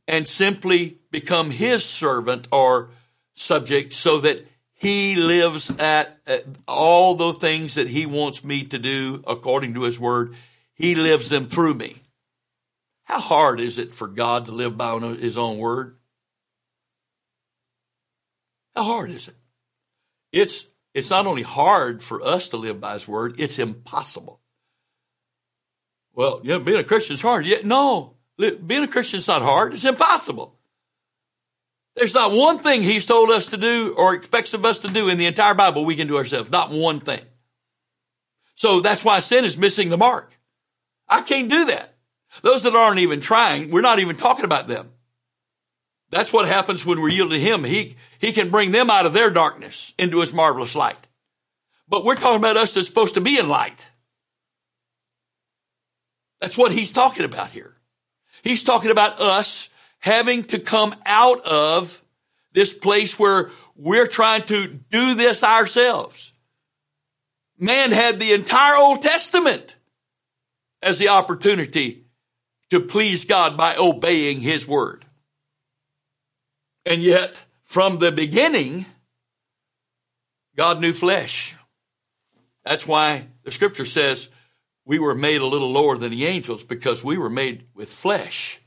and 0.09 0.27
simply 0.27 0.99
become 1.11 1.51
his 1.51 1.85
servant 1.85 2.49
or 2.51 2.91
subject 3.35 3.93
so 3.93 4.19
that 4.21 4.47
he 4.81 5.15
lives 5.15 5.71
at, 5.79 6.19
at 6.27 6.45
all 6.67 7.15
the 7.15 7.35
things 7.35 7.75
that 7.75 7.87
he 7.87 8.07
wants 8.07 8.43
me 8.43 8.65
to 8.65 8.79
do 8.79 9.23
according 9.27 9.75
to 9.75 9.83
his 9.83 10.01
word. 10.01 10.35
He 10.73 10.95
lives 10.95 11.29
them 11.29 11.45
through 11.45 11.75
me. 11.75 11.97
How 13.03 13.21
hard 13.21 13.61
is 13.61 13.79
it 13.79 13.93
for 13.93 14.09
God 14.09 14.47
to 14.47 14.53
live 14.53 14.79
by 14.79 14.99
his 14.99 15.37
own 15.37 15.59
word? 15.59 15.99
How 18.75 18.85
hard 18.85 19.11
is 19.11 19.29
it? 19.29 19.35
It's 20.33 20.67
it's 20.95 21.11
not 21.11 21.27
only 21.27 21.43
hard 21.43 22.03
for 22.03 22.23
us 22.23 22.49
to 22.49 22.57
live 22.57 22.81
by 22.81 22.95
His 22.95 23.07
Word, 23.07 23.35
it's 23.39 23.59
impossible. 23.59 24.41
Well, 26.15 26.41
yeah, 26.43 26.59
being 26.59 26.81
a 26.81 26.85
Christian 26.85 27.15
is 27.15 27.23
hard. 27.23 27.45
Yeah, 27.45 27.59
no, 27.65 28.15
being 28.39 28.85
a 28.85 28.89
Christian 28.89 29.19
is 29.19 29.29
not 29.29 29.43
hard. 29.43 29.75
It's 29.75 29.85
impossible. 29.85 30.57
There's 32.01 32.15
not 32.15 32.33
one 32.33 32.61
thing 32.61 32.83
He's 32.83 33.05
told 33.05 33.29
us 33.29 33.49
to 33.49 33.59
do 33.59 33.95
or 33.95 34.15
expects 34.15 34.55
of 34.55 34.65
us 34.65 34.81
to 34.81 34.89
do 34.89 35.11
in 35.11 35.19
the 35.19 35.27
entire 35.27 35.53
Bible 35.53 35.85
we 35.85 35.97
can 35.97 36.09
do 36.09 36.17
ourselves. 36.17 36.51
Not 36.51 36.71
one 36.71 36.99
thing. 36.99 37.21
So 38.55 38.81
that's 38.81 39.05
why 39.05 39.19
sin 39.19 39.45
is 39.45 39.59
missing 39.59 39.91
the 39.91 39.99
mark. 39.99 40.39
I 41.11 41.21
can't 41.21 41.51
do 41.51 41.67
that. 41.67 41.95
Those 42.41 42.63
that 42.63 42.75
aren't 42.75 43.01
even 43.01 43.21
trying, 43.21 43.71
we're 43.71 43.83
not 43.83 43.99
even 43.99 44.17
talking 44.17 44.47
about 44.47 44.67
them. 44.67 44.89
That's 46.09 46.33
what 46.33 46.49
happens 46.49 46.87
when 46.87 47.03
we're 47.03 47.29
to 47.29 47.39
Him. 47.39 47.65
He, 47.65 47.97
He 48.19 48.33
can 48.33 48.49
bring 48.49 48.71
them 48.71 48.89
out 48.89 49.05
of 49.05 49.13
their 49.13 49.29
darkness 49.29 49.93
into 49.99 50.23
His 50.23 50.33
marvelous 50.33 50.75
light. 50.75 51.07
But 51.87 52.07
we're 52.07 52.15
talking 52.15 52.39
about 52.39 52.57
us 52.57 52.73
that's 52.73 52.87
supposed 52.87 53.17
to 53.17 53.21
be 53.21 53.39
in 53.39 53.51
light. 53.51 53.91
That's 56.41 56.57
what 56.57 56.73
He's 56.73 56.95
talking 56.95 57.27
about 57.27 57.51
here. 57.51 57.77
He's 58.43 58.65
talking 58.65 58.91
about 58.91 59.21
us 59.21 59.69
having 60.01 60.45
to 60.45 60.59
come 60.59 60.95
out 61.07 61.47
of 61.47 62.03
this 62.53 62.75
place 62.75 63.19
where 63.19 63.51
we're 63.77 64.07
trying 64.07 64.43
to 64.45 64.69
do 64.91 65.15
this 65.15 65.45
ourselves. 65.45 66.33
Man 67.59 67.93
had 67.93 68.19
the 68.19 68.33
entire 68.33 68.77
Old 68.77 69.03
Testament 69.03 69.77
as 70.83 70.99
the 70.99 71.09
opportunity 71.09 72.05
to 72.71 72.81
please 72.81 73.25
God 73.25 73.57
by 73.57 73.77
obeying 73.77 74.41
His 74.41 74.67
word. 74.67 75.05
And 76.87 77.03
yet, 77.03 77.45
from 77.65 77.99
the 77.99 78.11
beginning, 78.11 78.87
God 80.57 80.81
knew 80.81 80.93
flesh. 80.93 81.55
That's 82.65 82.87
why 82.87 83.27
the 83.45 83.51
scripture 83.51 83.85
says 83.85 84.31
we 84.85 84.99
were 84.99 85.15
made 85.15 85.41
a 85.41 85.47
little 85.47 85.71
lower 85.71 85.97
than 85.97 86.11
the 86.11 86.27
angels 86.27 86.65
because 86.65 87.05
we 87.05 87.19
were 87.19 87.31
made 87.31 87.67
with 87.75 87.91
flesh. 87.91 88.60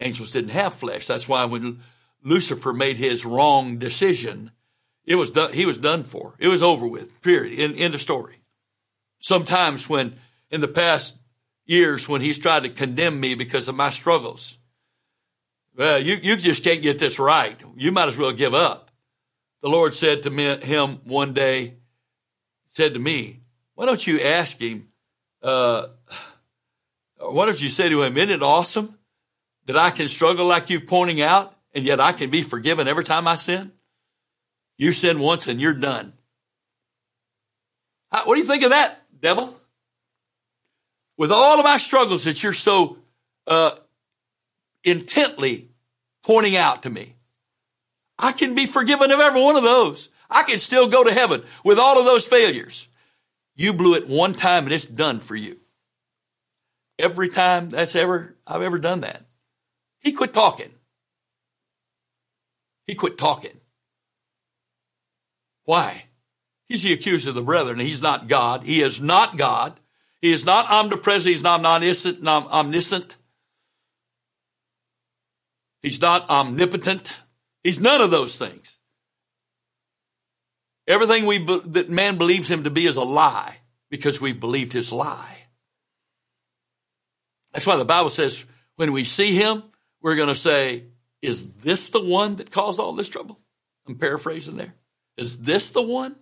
Angels 0.00 0.32
didn't 0.32 0.50
have 0.50 0.74
flesh. 0.74 1.06
That's 1.06 1.28
why 1.28 1.44
when 1.44 1.80
Lucifer 2.22 2.72
made 2.72 2.96
his 2.96 3.24
wrong 3.24 3.78
decision, 3.78 4.50
it 5.04 5.16
was 5.16 5.30
done, 5.30 5.52
he 5.52 5.66
was 5.66 5.78
done 5.78 6.02
for. 6.02 6.34
It 6.38 6.48
was 6.48 6.62
over 6.62 6.86
with, 6.86 7.20
period. 7.22 7.58
In, 7.58 7.76
in 7.76 7.92
the 7.92 7.98
story. 7.98 8.40
Sometimes 9.18 9.88
when, 9.88 10.16
in 10.50 10.60
the 10.60 10.68
past 10.68 11.16
years, 11.66 12.08
when 12.08 12.20
he's 12.20 12.38
tried 12.38 12.64
to 12.64 12.68
condemn 12.70 13.18
me 13.20 13.34
because 13.34 13.68
of 13.68 13.74
my 13.74 13.90
struggles, 13.90 14.58
well, 15.76 15.98
you, 15.98 16.18
you 16.22 16.36
just 16.36 16.64
can't 16.64 16.82
get 16.82 16.98
this 16.98 17.18
right. 17.18 17.60
You 17.76 17.92
might 17.92 18.08
as 18.08 18.18
well 18.18 18.32
give 18.32 18.54
up. 18.54 18.90
The 19.62 19.68
Lord 19.68 19.94
said 19.94 20.22
to 20.22 20.30
me, 20.30 20.56
him 20.56 21.00
one 21.04 21.32
day, 21.32 21.74
said 22.66 22.94
to 22.94 23.00
me, 23.00 23.40
why 23.74 23.86
don't 23.86 24.06
you 24.06 24.20
ask 24.20 24.60
him, 24.60 24.88
uh, 25.42 25.86
why 27.18 27.46
don't 27.46 27.62
you 27.62 27.68
say 27.68 27.88
to 27.88 28.02
him, 28.02 28.16
isn't 28.16 28.30
it 28.30 28.42
awesome 28.42 28.98
that 29.66 29.76
I 29.76 29.90
can 29.90 30.08
struggle 30.08 30.46
like 30.46 30.70
you're 30.70 30.80
pointing 30.80 31.20
out 31.20 31.56
and 31.74 31.84
yet 31.84 32.00
I 32.00 32.12
can 32.12 32.30
be 32.30 32.42
forgiven 32.42 32.88
every 32.88 33.04
time 33.04 33.26
I 33.26 33.36
sin? 33.36 33.72
You 34.76 34.92
sin 34.92 35.18
once 35.18 35.46
and 35.46 35.60
you're 35.60 35.74
done. 35.74 36.12
How, 38.10 38.26
what 38.26 38.34
do 38.34 38.40
you 38.40 38.46
think 38.46 38.62
of 38.62 38.70
that, 38.70 39.02
devil? 39.20 39.54
With 41.16 41.30
all 41.30 41.58
of 41.58 41.64
my 41.64 41.76
struggles 41.76 42.24
that 42.24 42.42
you're 42.42 42.52
so 42.52 42.98
uh, 43.46 43.72
intently 44.82 45.68
pointing 46.24 46.56
out 46.56 46.82
to 46.82 46.90
me. 46.90 47.14
I 48.18 48.32
can 48.32 48.54
be 48.54 48.66
forgiven 48.66 49.10
of 49.10 49.20
every 49.20 49.42
one 49.42 49.56
of 49.56 49.62
those. 49.62 50.08
I 50.30 50.42
can 50.44 50.58
still 50.58 50.86
go 50.86 51.04
to 51.04 51.12
heaven 51.12 51.42
with 51.64 51.78
all 51.78 51.98
of 51.98 52.06
those 52.06 52.26
failures. 52.26 52.88
You 53.54 53.74
blew 53.74 53.94
it 53.94 54.08
one 54.08 54.34
time 54.34 54.64
and 54.64 54.72
it's 54.72 54.86
done 54.86 55.20
for 55.20 55.36
you. 55.36 55.60
Every 56.98 57.28
time 57.28 57.70
that's 57.70 57.96
ever, 57.96 58.36
I've 58.46 58.62
ever 58.62 58.78
done 58.78 59.00
that. 59.00 59.24
He 60.04 60.12
quit 60.12 60.34
talking. 60.34 60.70
He 62.86 62.94
quit 62.94 63.16
talking. 63.16 63.58
Why? 65.64 66.04
He's 66.66 66.82
the 66.82 66.92
accuser 66.92 67.30
of 67.30 67.34
the 67.34 67.42
brethren. 67.42 67.80
He's 67.80 68.02
not 68.02 68.28
God. 68.28 68.64
He 68.64 68.82
is 68.82 69.00
not 69.00 69.38
God. 69.38 69.80
He 70.20 70.32
is 70.32 70.44
not 70.44 70.70
omnipresent. 70.70 71.32
He's 71.32 71.42
not 71.42 71.64
omniscient. 71.64 72.26
omniscient. 72.26 73.16
He's 75.82 76.00
not 76.00 76.28
omnipotent. 76.28 77.20
He's 77.62 77.80
none 77.80 78.00
of 78.00 78.10
those 78.10 78.38
things. 78.38 78.78
Everything 80.86 81.24
we 81.24 81.38
that 81.38 81.88
man 81.88 82.18
believes 82.18 82.50
him 82.50 82.64
to 82.64 82.70
be 82.70 82.86
is 82.86 82.96
a 82.96 83.02
lie 83.02 83.56
because 83.90 84.20
we've 84.20 84.40
believed 84.40 84.74
his 84.74 84.92
lie. 84.92 85.36
That's 87.52 87.66
why 87.66 87.76
the 87.76 87.84
Bible 87.84 88.10
says 88.10 88.44
when 88.76 88.92
we 88.92 89.04
see 89.04 89.34
him, 89.34 89.62
we're 90.04 90.16
going 90.16 90.28
to 90.28 90.34
say, 90.34 90.84
Is 91.22 91.54
this 91.54 91.88
the 91.88 92.04
one 92.04 92.36
that 92.36 92.52
caused 92.52 92.78
all 92.78 92.92
this 92.92 93.08
trouble? 93.08 93.40
I'm 93.88 93.96
paraphrasing 93.96 94.58
there. 94.58 94.74
Is 95.16 95.40
this 95.40 95.70
the 95.70 95.82
one? 95.82 96.14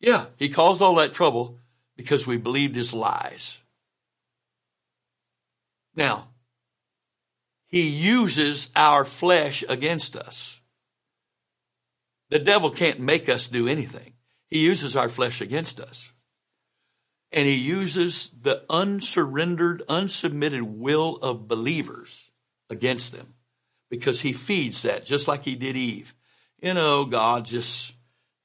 Yeah, 0.00 0.26
he 0.36 0.48
caused 0.48 0.82
all 0.82 0.96
that 0.96 1.12
trouble 1.12 1.58
because 1.96 2.26
we 2.26 2.36
believed 2.36 2.74
his 2.74 2.92
lies. 2.92 3.62
Now, 5.94 6.28
he 7.68 7.88
uses 7.88 8.72
our 8.74 9.04
flesh 9.04 9.64
against 9.68 10.16
us. 10.16 10.60
The 12.30 12.40
devil 12.40 12.70
can't 12.70 12.98
make 12.98 13.28
us 13.28 13.46
do 13.46 13.68
anything. 13.68 14.14
He 14.50 14.64
uses 14.64 14.96
our 14.96 15.08
flesh 15.08 15.40
against 15.40 15.78
us. 15.78 16.12
And 17.34 17.48
he 17.48 17.56
uses 17.56 18.30
the 18.30 18.62
unsurrendered, 18.70 19.82
unsubmitted 19.88 20.62
will 20.62 21.16
of 21.16 21.48
believers 21.48 22.30
against 22.70 23.10
them 23.10 23.34
because 23.90 24.20
he 24.20 24.32
feeds 24.32 24.82
that 24.82 25.04
just 25.04 25.26
like 25.26 25.44
he 25.44 25.56
did 25.56 25.76
Eve. 25.76 26.14
You 26.62 26.74
know, 26.74 27.04
God 27.04 27.44
just, 27.44 27.96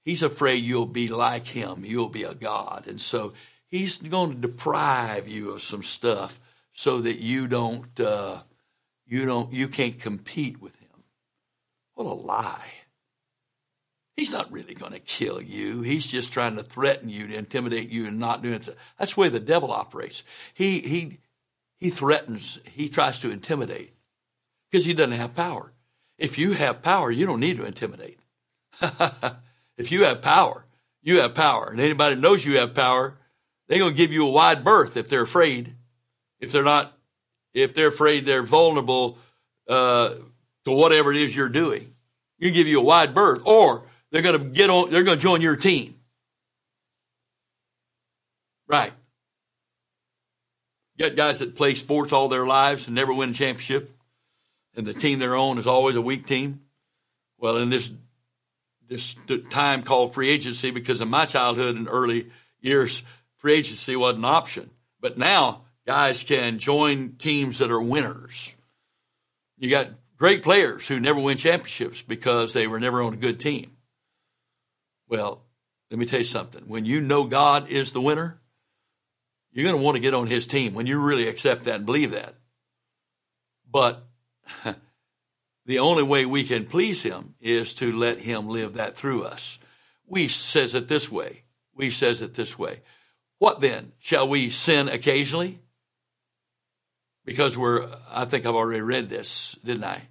he's 0.03 0.23
afraid 0.23 0.63
you'll 0.63 0.87
be 0.87 1.07
like 1.07 1.45
him. 1.45 1.85
You'll 1.85 2.09
be 2.09 2.23
a 2.23 2.33
God. 2.33 2.87
And 2.87 2.99
so 2.99 3.33
he's 3.67 3.99
going 3.99 4.31
to 4.31 4.47
deprive 4.47 5.27
you 5.27 5.51
of 5.51 5.61
some 5.61 5.83
stuff 5.83 6.39
so 6.71 6.99
that 7.01 7.19
you 7.19 7.47
don't, 7.47 7.99
uh, 7.99 8.41
you 9.05 9.23
don't, 9.23 9.53
you 9.53 9.67
can't 9.67 9.99
compete 9.99 10.59
with 10.59 10.75
him. 10.79 11.03
What 11.93 12.07
a 12.07 12.13
lie. 12.13 12.71
He's 14.19 14.33
not 14.33 14.51
really 14.51 14.73
going 14.73 14.91
to 14.91 14.99
kill 14.99 15.41
you. 15.41 15.81
He's 15.81 16.05
just 16.05 16.33
trying 16.33 16.57
to 16.57 16.61
threaten 16.61 17.07
you, 17.07 17.27
to 17.27 17.37
intimidate 17.37 17.89
you, 17.89 18.05
and 18.05 18.19
not 18.19 18.43
doing 18.43 18.55
it. 18.55 18.67
That's 18.97 19.13
the 19.13 19.21
way 19.21 19.29
the 19.29 19.39
devil 19.39 19.71
operates. 19.71 20.25
He 20.53 20.79
he 20.79 21.19
he 21.77 21.89
threatens. 21.89 22.59
He 22.69 22.89
tries 22.89 23.21
to 23.21 23.31
intimidate 23.31 23.93
because 24.69 24.83
he 24.83 24.93
doesn't 24.93 25.13
have 25.13 25.37
power. 25.37 25.71
If 26.17 26.37
you 26.37 26.51
have 26.51 26.83
power, 26.83 27.09
you 27.09 27.25
don't 27.25 27.39
need 27.39 27.55
to 27.59 27.65
intimidate. 27.65 28.19
if 29.77 29.89
you 29.89 30.03
have 30.03 30.21
power, 30.21 30.65
you 31.01 31.21
have 31.21 31.33
power, 31.33 31.69
and 31.71 31.79
anybody 31.79 32.15
knows 32.17 32.45
you 32.45 32.57
have 32.57 32.75
power, 32.75 33.17
they're 33.69 33.79
going 33.79 33.93
to 33.93 33.97
give 33.97 34.11
you 34.11 34.27
a 34.27 34.31
wide 34.31 34.65
berth 34.65 34.97
if 34.97 35.07
they're 35.07 35.21
afraid. 35.21 35.75
If 36.41 36.51
they're 36.51 36.61
not 36.61 36.91
if 37.53 37.73
they're 37.73 37.87
afraid 37.87 38.25
they're 38.25 38.43
vulnerable 38.43 39.17
uh, 39.69 40.09
to 40.65 40.71
whatever 40.71 41.09
it 41.09 41.17
is 41.17 41.33
you're 41.33 41.47
doing. 41.47 41.95
You 42.37 42.51
give 42.51 42.67
you 42.67 42.81
a 42.81 42.83
wide 42.83 43.13
berth, 43.13 43.43
or 43.45 43.83
they're 44.11 44.21
going 44.21 44.39
to 44.39 44.45
get 44.49 44.69
on. 44.69 44.91
They're 44.91 45.03
going 45.03 45.17
to 45.17 45.21
join 45.21 45.41
your 45.41 45.55
team. 45.55 45.95
Right. 48.67 48.91
You 50.95 51.07
got 51.07 51.15
guys 51.15 51.39
that 51.39 51.55
play 51.55 51.75
sports 51.75 52.11
all 52.11 52.27
their 52.27 52.45
lives 52.45 52.87
and 52.87 52.95
never 52.95 53.13
win 53.13 53.29
a 53.29 53.33
championship, 53.33 53.89
and 54.75 54.85
the 54.85 54.93
team 54.93 55.19
they're 55.19 55.35
on 55.35 55.57
is 55.57 55.65
always 55.65 55.95
a 55.95 56.01
weak 56.01 56.27
team. 56.27 56.61
Well, 57.37 57.57
in 57.57 57.69
this 57.69 57.91
this 58.89 59.15
time 59.49 59.83
called 59.83 60.13
free 60.13 60.29
agency, 60.29 60.71
because 60.71 60.99
in 60.99 61.09
my 61.09 61.25
childhood 61.25 61.77
and 61.77 61.87
early 61.87 62.27
years, 62.59 63.03
free 63.37 63.53
agency 63.53 63.95
wasn't 63.95 64.19
an 64.19 64.25
option. 64.25 64.69
But 64.99 65.17
now 65.17 65.61
guys 65.85 66.23
can 66.23 66.59
join 66.59 67.13
teams 67.13 67.59
that 67.59 67.71
are 67.71 67.81
winners. 67.81 68.55
You 69.57 69.69
got 69.69 69.89
great 70.17 70.43
players 70.43 70.87
who 70.87 70.99
never 70.99 71.21
win 71.21 71.37
championships 71.37 72.01
because 72.01 72.53
they 72.53 72.67
were 72.67 72.79
never 72.79 73.01
on 73.01 73.13
a 73.13 73.17
good 73.17 73.39
team. 73.39 73.71
Well, 75.09 75.43
let 75.91 75.99
me 75.99 76.05
tell 76.05 76.19
you 76.19 76.25
something. 76.25 76.63
When 76.67 76.85
you 76.85 77.01
know 77.01 77.25
God 77.25 77.67
is 77.67 77.91
the 77.91 78.01
winner, 78.01 78.39
you're 79.51 79.65
going 79.65 79.75
to 79.75 79.81
want 79.81 79.95
to 79.95 80.01
get 80.01 80.13
on 80.13 80.27
his 80.27 80.47
team 80.47 80.73
when 80.73 80.85
you 80.85 80.99
really 80.99 81.27
accept 81.27 81.65
that 81.65 81.75
and 81.75 81.85
believe 81.85 82.11
that. 82.11 82.35
But 83.69 84.07
the 85.65 85.79
only 85.79 86.03
way 86.03 86.25
we 86.25 86.43
can 86.43 86.65
please 86.65 87.03
him 87.03 87.35
is 87.41 87.73
to 87.75 87.91
let 87.91 88.19
him 88.19 88.47
live 88.47 88.75
that 88.75 88.95
through 88.95 89.23
us. 89.23 89.59
Wuest 90.09 90.29
says 90.29 90.75
it 90.75 90.87
this 90.87 91.11
way. 91.11 91.43
Wuest 91.77 91.93
says 91.93 92.21
it 92.21 92.35
this 92.35 92.57
way. 92.57 92.81
What 93.39 93.59
then? 93.59 93.91
Shall 93.99 94.27
we 94.27 94.49
sin 94.49 94.87
occasionally? 94.87 95.59
because 97.29 97.55
we're, 97.55 97.87
I 98.11 98.25
think 98.25 98.47
I've 98.47 98.55
already 98.55 98.81
read 98.81 99.07
this, 99.07 99.55
didn't 99.63 99.83
I? 99.83 100.01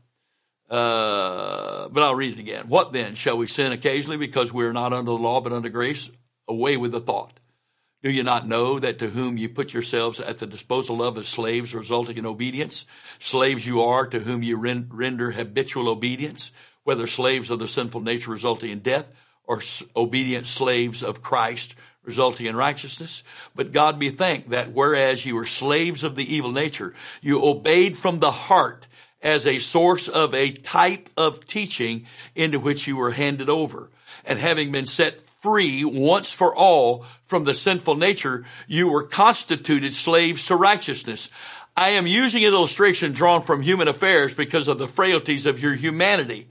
Uh, 0.68 1.88
but 1.88 2.02
I'll 2.02 2.14
read 2.14 2.34
it 2.34 2.40
again. 2.40 2.68
What 2.68 2.92
then? 2.92 3.14
Shall 3.14 3.38
we 3.38 3.46
sin 3.46 3.72
occasionally 3.72 4.18
because 4.18 4.52
we 4.52 4.64
are 4.64 4.72
not 4.72 4.92
under 4.92 5.10
the 5.10 5.16
law 5.16 5.40
but 5.40 5.52
under 5.52 5.68
grace? 5.68 6.10
Away 6.46 6.76
with 6.76 6.92
the 6.92 7.00
thought. 7.00 7.38
Do 8.02 8.12
you 8.12 8.22
not 8.22 8.46
know 8.46 8.78
that 8.78 9.00
to 9.00 9.08
whom 9.08 9.36
you 9.36 9.48
put 9.48 9.72
yourselves 9.72 10.20
at 10.20 10.38
the 10.38 10.46
disposal 10.46 11.02
of 11.02 11.18
as 11.18 11.26
slaves 11.26 11.74
resulting 11.74 12.16
in 12.16 12.26
obedience? 12.26 12.86
Slaves 13.18 13.66
you 13.66 13.82
are 13.82 14.06
to 14.06 14.20
whom 14.20 14.42
you 14.42 14.56
render 14.56 15.32
habitual 15.32 15.88
obedience, 15.88 16.52
whether 16.84 17.06
slaves 17.08 17.50
of 17.50 17.58
the 17.58 17.66
sinful 17.66 18.02
nature 18.02 18.30
resulting 18.30 18.70
in 18.70 18.80
death 18.80 19.12
or 19.44 19.60
obedient 19.96 20.46
slaves 20.46 21.02
of 21.02 21.22
Christ 21.22 21.74
resulting 22.04 22.46
in 22.46 22.56
righteousness. 22.56 23.22
But 23.54 23.72
God 23.72 23.98
be 23.98 24.10
thanked 24.10 24.50
that 24.50 24.72
whereas 24.72 25.26
you 25.26 25.34
were 25.34 25.44
slaves 25.44 26.04
of 26.04 26.16
the 26.16 26.34
evil 26.34 26.52
nature, 26.52 26.94
you 27.20 27.44
obeyed 27.44 27.96
from 27.96 28.18
the 28.18 28.30
heart 28.30 28.86
as 29.22 29.46
a 29.46 29.58
source 29.58 30.08
of 30.08 30.34
a 30.34 30.52
type 30.52 31.10
of 31.16 31.46
teaching 31.46 32.06
into 32.34 32.60
which 32.60 32.86
you 32.86 32.96
were 32.96 33.12
handed 33.12 33.48
over. 33.48 33.90
And 34.24 34.38
having 34.38 34.72
been 34.72 34.86
set 34.86 35.18
free 35.18 35.84
once 35.84 36.32
for 36.32 36.54
all 36.54 37.04
from 37.24 37.44
the 37.44 37.54
sinful 37.54 37.96
nature, 37.96 38.44
you 38.66 38.90
were 38.90 39.02
constituted 39.02 39.94
slaves 39.94 40.46
to 40.46 40.56
righteousness. 40.56 41.30
I 41.76 41.90
am 41.90 42.06
using 42.06 42.44
an 42.44 42.52
illustration 42.52 43.12
drawn 43.12 43.42
from 43.42 43.62
human 43.62 43.88
affairs 43.88 44.34
because 44.34 44.68
of 44.68 44.78
the 44.78 44.88
frailties 44.88 45.46
of 45.46 45.60
your 45.60 45.74
humanity. 45.74 46.48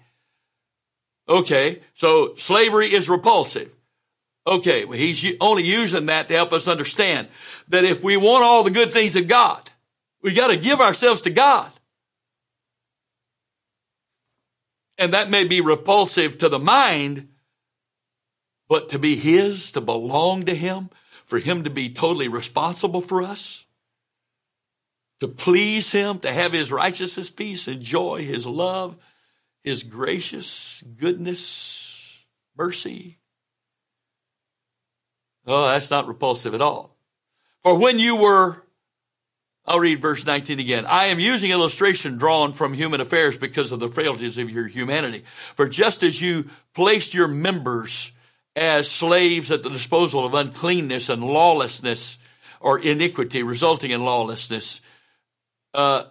Okay, 1.27 1.81
so 1.93 2.33
slavery 2.35 2.87
is 2.87 3.09
repulsive. 3.09 3.73
Okay, 4.45 4.85
well, 4.85 4.97
he's 4.97 5.35
only 5.41 5.63
using 5.63 6.05
that 6.05 6.29
to 6.29 6.33
help 6.33 6.53
us 6.53 6.69
understand 6.69 7.27
that 7.67 7.83
if 7.83 8.01
we 8.01 8.15
want 8.15 8.45
all 8.45 8.63
the 8.63 8.71
good 8.71 8.93
things 8.93 9.17
of 9.17 9.27
God, 9.27 9.69
we 10.21 10.33
got 10.33 10.47
to 10.47 10.57
give 10.57 10.79
ourselves 10.79 11.23
to 11.23 11.29
God. 11.29 11.69
And 14.97 15.13
that 15.13 15.29
may 15.29 15.45
be 15.45 15.61
repulsive 15.61 16.37
to 16.39 16.49
the 16.49 16.59
mind, 16.59 17.29
but 18.67 18.89
to 18.89 18.99
be 18.99 19.15
His, 19.15 19.71
to 19.73 19.81
belong 19.81 20.45
to 20.45 20.55
Him, 20.55 20.89
for 21.25 21.39
Him 21.39 21.63
to 21.63 21.69
be 21.69 21.89
totally 21.89 22.27
responsible 22.27 23.01
for 23.01 23.21
us, 23.21 23.65
to 25.19 25.27
please 25.27 25.91
Him, 25.91 26.19
to 26.19 26.31
have 26.31 26.53
His 26.53 26.71
righteousness, 26.71 27.29
peace, 27.29 27.67
and 27.67 27.81
joy, 27.81 28.25
His 28.25 28.47
love, 28.47 28.95
His 29.63 29.83
gracious 29.83 30.83
goodness, 30.97 32.25
mercy, 32.57 33.19
Oh, 35.47 35.69
that's 35.69 35.89
not 35.89 36.07
repulsive 36.07 36.53
at 36.53 36.61
all. 36.61 36.97
For 37.63 37.79
when 37.79 37.99
you 37.99 38.17
were, 38.17 38.63
I'll 39.67 39.79
read 39.81 39.99
verse 39.99 40.25
19 40.25 40.59
again. 40.59 40.85
I 40.85 41.07
am 41.07 41.19
using 41.19 41.51
illustration 41.51 42.17
drawn 42.17 42.53
from 42.53 42.73
human 42.73 43.01
affairs 43.01 43.37
because 43.37 43.73
of 43.73 43.81
the 43.81 43.89
frailties 43.89 44.37
of 44.37 44.49
your 44.49 44.67
humanity. 44.67 45.23
For 45.55 45.67
just 45.67 46.03
as 46.03 46.21
you 46.21 46.49
placed 46.73 47.13
your 47.13 47.27
members 47.27 48.13
as 48.55 48.89
slaves 48.89 49.51
at 49.51 49.63
the 49.63 49.69
disposal 49.69 50.25
of 50.25 50.33
uncleanness 50.33 51.09
and 51.09 51.21
lawlessness 51.21 52.17
or 52.61 52.79
iniquity 52.79 53.43
resulting 53.43 53.91
in 53.91 54.05
lawlessness, 54.05 54.79
uh, 55.73 56.03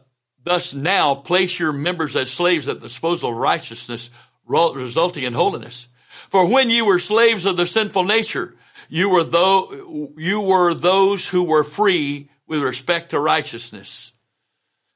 thus 0.45 0.75
now 0.75 1.15
place 1.15 1.59
your 1.59 1.73
members 1.73 2.15
as 2.15 2.31
slaves 2.31 2.69
at 2.69 2.81
the 2.81 2.89
disposal 2.89 3.31
of 3.31 3.37
righteousness 3.37 4.11
resulting 4.47 5.25
in 5.25 5.33
holiness. 5.33 5.89
For 6.29 6.47
when 6.47 6.69
you 6.69 6.85
were 6.85 6.99
slaves 6.99 7.47
of 7.47 7.57
the 7.57 7.67
sinful 7.67 8.05
nature, 8.05 8.55
you 8.91 9.09
were 9.09 9.25
though, 9.25 10.13
you 10.17 10.43
were 10.43 10.75
those 10.75 11.29
who 11.29 11.45
were 11.45 11.65
free 11.65 12.29
with 12.47 12.63
respect 12.63 13.11
to 13.11 13.21
righteousness. 13.21 14.13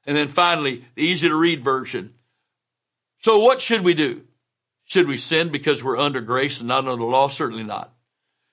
And 0.06 0.16
then 0.16 0.28
finally, 0.28 0.84
the 0.94 1.02
easy 1.02 1.28
to 1.28 1.34
read 1.34 1.62
version. 1.62 2.14
So 3.18 3.38
what 3.38 3.60
should 3.60 3.84
we 3.84 3.94
do? 3.94 4.24
Should 4.84 5.06
we 5.06 5.18
sin 5.18 5.50
because 5.50 5.84
we're 5.84 5.98
under 5.98 6.20
grace 6.20 6.60
and 6.60 6.68
not 6.68 6.88
under 6.88 7.04
law? 7.04 7.28
Certainly 7.28 7.64
not. 7.64 7.92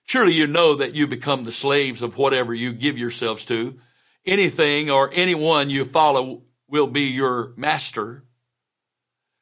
Surely 0.04 0.34
you 0.34 0.48
know 0.48 0.76
that 0.76 0.96
you 0.96 1.08
become 1.08 1.44
the 1.44 1.52
slaves 1.52 2.02
of 2.02 2.18
whatever 2.18 2.54
you 2.54 2.74
give 2.74 2.98
yourselves 2.98 3.46
to. 3.46 3.80
Anything 4.26 4.90
or 4.90 5.10
anyone 5.14 5.70
you 5.70 5.86
follow 5.86 6.44
will 6.68 6.88
be 6.88 7.12
your 7.12 7.54
master. 7.56 8.24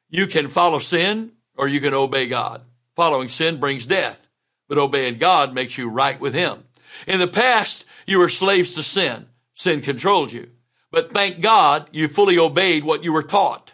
You 0.08 0.26
can 0.26 0.48
follow 0.48 0.78
sin 0.78 1.32
or 1.56 1.68
you 1.68 1.80
can 1.80 1.94
obey 1.94 2.28
God. 2.28 2.62
Following 2.94 3.28
sin 3.28 3.58
brings 3.58 3.86
death 3.86 4.26
but 4.68 4.78
obeying 4.78 5.18
God 5.18 5.54
makes 5.54 5.78
you 5.78 5.90
right 5.90 6.20
with 6.20 6.34
Him. 6.34 6.64
In 7.06 7.20
the 7.20 7.28
past, 7.28 7.86
you 8.06 8.18
were 8.18 8.28
slaves 8.28 8.74
to 8.74 8.82
sin. 8.82 9.26
Sin 9.56 9.80
controlled 9.80 10.32
you. 10.32 10.50
But 10.92 11.12
thank 11.12 11.40
God 11.40 11.88
you 11.90 12.08
fully 12.08 12.38
obeyed 12.38 12.84
what 12.84 13.02
you 13.02 13.12
were 13.12 13.22
taught. 13.22 13.72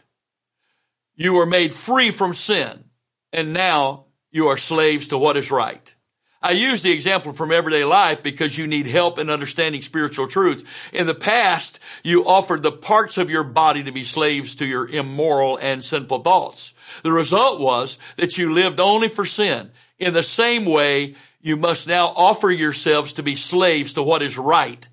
You 1.17 1.35
were 1.35 1.45
made 1.45 1.75
free 1.75 2.11
from 2.11 2.33
sin, 2.33 2.85
and 3.33 3.53
now 3.53 4.07
you 4.31 4.47
are 4.49 4.57
slaves 4.57 5.09
to 5.09 5.19
what 5.19 5.37
is 5.37 5.51
right. 5.51 5.95
I 6.41 6.53
use 6.53 6.83
the 6.83 6.93
example 6.93 7.33
from 7.33 7.53
everyday 7.53 7.85
life 7.85 8.23
because 8.23 8.57
you 8.57 8.67
need 8.67 8.87
help 8.87 9.19
in 9.19 9.29
understanding 9.29 9.83
spiritual 9.83 10.29
truths. 10.29 10.65
In 10.93 11.07
the 11.07 11.15
past, 11.15 11.81
you 12.03 12.25
offered 12.27 12.63
the 12.63 12.73
parts 12.73 13.19
of 13.19 13.31
your 13.31 13.45
body 13.45 13.83
to 13.85 13.93
be 13.93 14.05
slaves 14.05 14.57
to 14.57 14.67
your 14.67 14.89
immoral 14.89 15.57
and 15.57 15.85
sinful 15.85 16.21
thoughts. 16.21 16.75
The 17.03 17.13
result 17.13 17.61
was 17.61 17.99
that 18.17 18.39
you 18.39 18.53
lived 18.53 18.81
only 18.81 19.09
for 19.09 19.25
sin. 19.25 19.71
In 19.99 20.15
the 20.15 20.23
same 20.23 20.65
way, 20.65 21.17
you 21.41 21.57
must 21.57 21.89
now 21.89 22.13
offer 22.17 22.51
yourselves 22.51 23.15
to 23.15 23.23
be 23.23 23.37
slaves 23.37 23.93
to 23.93 24.03
what 24.03 24.23
is 24.23 24.39
right. 24.39 24.89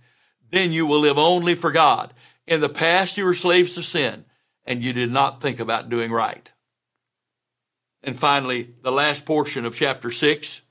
Then 0.51 0.71
you 0.71 0.85
will 0.85 0.99
live 0.99 1.17
only 1.17 1.55
for 1.55 1.71
God. 1.71 2.13
In 2.47 2.61
the 2.61 2.69
past, 2.69 3.17
you 3.17 3.25
were 3.25 3.33
slaves 3.33 3.75
to 3.75 3.81
sin 3.81 4.25
and 4.65 4.83
you 4.83 4.93
did 4.93 5.11
not 5.11 5.41
think 5.41 5.59
about 5.59 5.89
doing 5.89 6.11
right. 6.11 6.51
And 8.03 8.17
finally, 8.17 8.69
the 8.81 8.91
last 8.91 9.25
portion 9.25 9.65
of 9.65 9.75
chapter 9.75 10.11
6, 10.11 10.61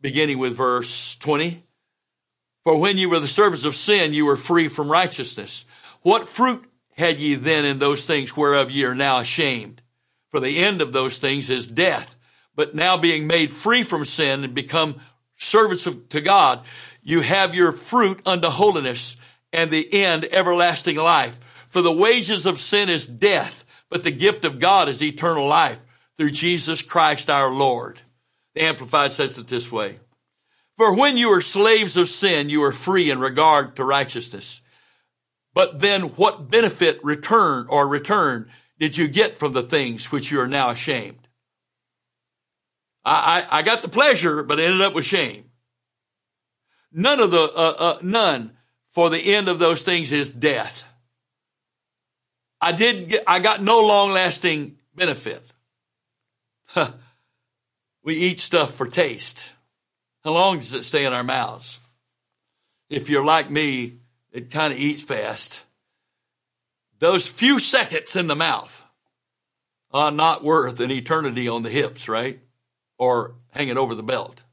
beginning 0.00 0.38
with 0.38 0.56
verse 0.56 1.16
20. 1.16 1.62
For 2.64 2.76
when 2.76 2.98
you 2.98 3.08
were 3.08 3.20
the 3.20 3.26
servants 3.26 3.64
of 3.64 3.74
sin, 3.74 4.12
you 4.12 4.26
were 4.26 4.36
free 4.36 4.68
from 4.68 4.90
righteousness. 4.90 5.64
What 6.02 6.28
fruit 6.28 6.64
had 6.96 7.18
ye 7.18 7.36
then 7.36 7.64
in 7.64 7.78
those 7.78 8.04
things 8.04 8.36
whereof 8.36 8.70
ye 8.70 8.84
are 8.84 8.94
now 8.94 9.20
ashamed? 9.20 9.80
For 10.30 10.40
the 10.40 10.58
end 10.58 10.82
of 10.82 10.92
those 10.92 11.18
things 11.18 11.50
is 11.50 11.66
death. 11.66 12.16
But 12.54 12.74
now 12.74 12.96
being 12.96 13.26
made 13.26 13.50
free 13.50 13.84
from 13.84 14.04
sin 14.04 14.44
and 14.44 14.54
become 14.54 15.00
servants 15.34 15.86
of, 15.86 16.08
to 16.10 16.20
God, 16.20 16.60
you 17.02 17.20
have 17.20 17.54
your 17.54 17.72
fruit 17.72 18.20
unto 18.26 18.48
holiness 18.48 19.16
and 19.52 19.70
the 19.70 20.04
end 20.04 20.26
everlasting 20.30 20.96
life. 20.96 21.38
For 21.68 21.82
the 21.82 21.92
wages 21.92 22.46
of 22.46 22.58
sin 22.58 22.88
is 22.88 23.06
death, 23.06 23.64
but 23.88 24.04
the 24.04 24.10
gift 24.10 24.44
of 24.44 24.58
God 24.58 24.88
is 24.88 25.02
eternal 25.02 25.46
life 25.46 25.80
through 26.16 26.30
Jesus 26.30 26.82
Christ 26.82 27.30
our 27.30 27.50
Lord. 27.50 28.00
The 28.54 28.62
Amplified 28.62 29.12
says 29.12 29.38
it 29.38 29.46
this 29.46 29.70
way. 29.70 29.98
For 30.76 30.94
when 30.94 31.16
you 31.16 31.30
were 31.30 31.40
slaves 31.40 31.96
of 31.96 32.08
sin, 32.08 32.48
you 32.48 32.60
were 32.60 32.72
free 32.72 33.10
in 33.10 33.20
regard 33.20 33.76
to 33.76 33.84
righteousness. 33.84 34.62
But 35.52 35.80
then 35.80 36.02
what 36.02 36.50
benefit 36.50 37.02
return 37.04 37.66
or 37.68 37.86
return 37.86 38.48
did 38.78 38.96
you 38.96 39.08
get 39.08 39.34
from 39.34 39.52
the 39.52 39.62
things 39.62 40.10
which 40.10 40.30
you 40.30 40.40
are 40.40 40.48
now 40.48 40.70
ashamed? 40.70 41.28
I, 43.04 43.46
I, 43.50 43.58
I 43.58 43.62
got 43.62 43.82
the 43.82 43.88
pleasure, 43.88 44.42
but 44.42 44.58
I 44.58 44.64
ended 44.64 44.80
up 44.80 44.94
with 44.94 45.04
shame. 45.04 45.49
None 46.92 47.20
of 47.20 47.30
the, 47.30 47.40
uh, 47.40 47.74
uh, 47.78 47.98
none 48.02 48.52
for 48.90 49.10
the 49.10 49.34
end 49.34 49.48
of 49.48 49.58
those 49.58 49.82
things 49.82 50.12
is 50.12 50.30
death. 50.30 50.86
I 52.60 52.72
did 52.72 53.08
get, 53.08 53.24
I 53.26 53.40
got 53.40 53.62
no 53.62 53.80
long 53.80 54.12
lasting 54.12 54.76
benefit. 54.94 55.42
we 58.02 58.14
eat 58.14 58.40
stuff 58.40 58.74
for 58.74 58.86
taste. 58.86 59.52
How 60.24 60.32
long 60.32 60.58
does 60.58 60.74
it 60.74 60.82
stay 60.82 61.04
in 61.04 61.12
our 61.12 61.24
mouths? 61.24 61.80
If 62.90 63.08
you're 63.08 63.24
like 63.24 63.50
me, 63.50 63.98
it 64.32 64.50
kind 64.50 64.72
of 64.72 64.78
eats 64.78 65.02
fast. 65.02 65.64
Those 66.98 67.28
few 67.28 67.58
seconds 67.58 68.14
in 68.16 68.26
the 68.26 68.36
mouth 68.36 68.84
are 69.92 70.10
not 70.10 70.44
worth 70.44 70.80
an 70.80 70.90
eternity 70.90 71.48
on 71.48 71.62
the 71.62 71.70
hips, 71.70 72.08
right? 72.08 72.40
Or 72.98 73.34
hanging 73.52 73.78
over 73.78 73.94
the 73.94 74.02
belt. 74.02 74.44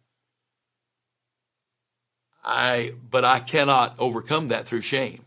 I, 2.47 2.93
but 3.09 3.25
I 3.25 3.39
cannot 3.39 3.95
overcome 3.99 4.47
that 4.47 4.67
through 4.67 4.81
shame. 4.81 5.25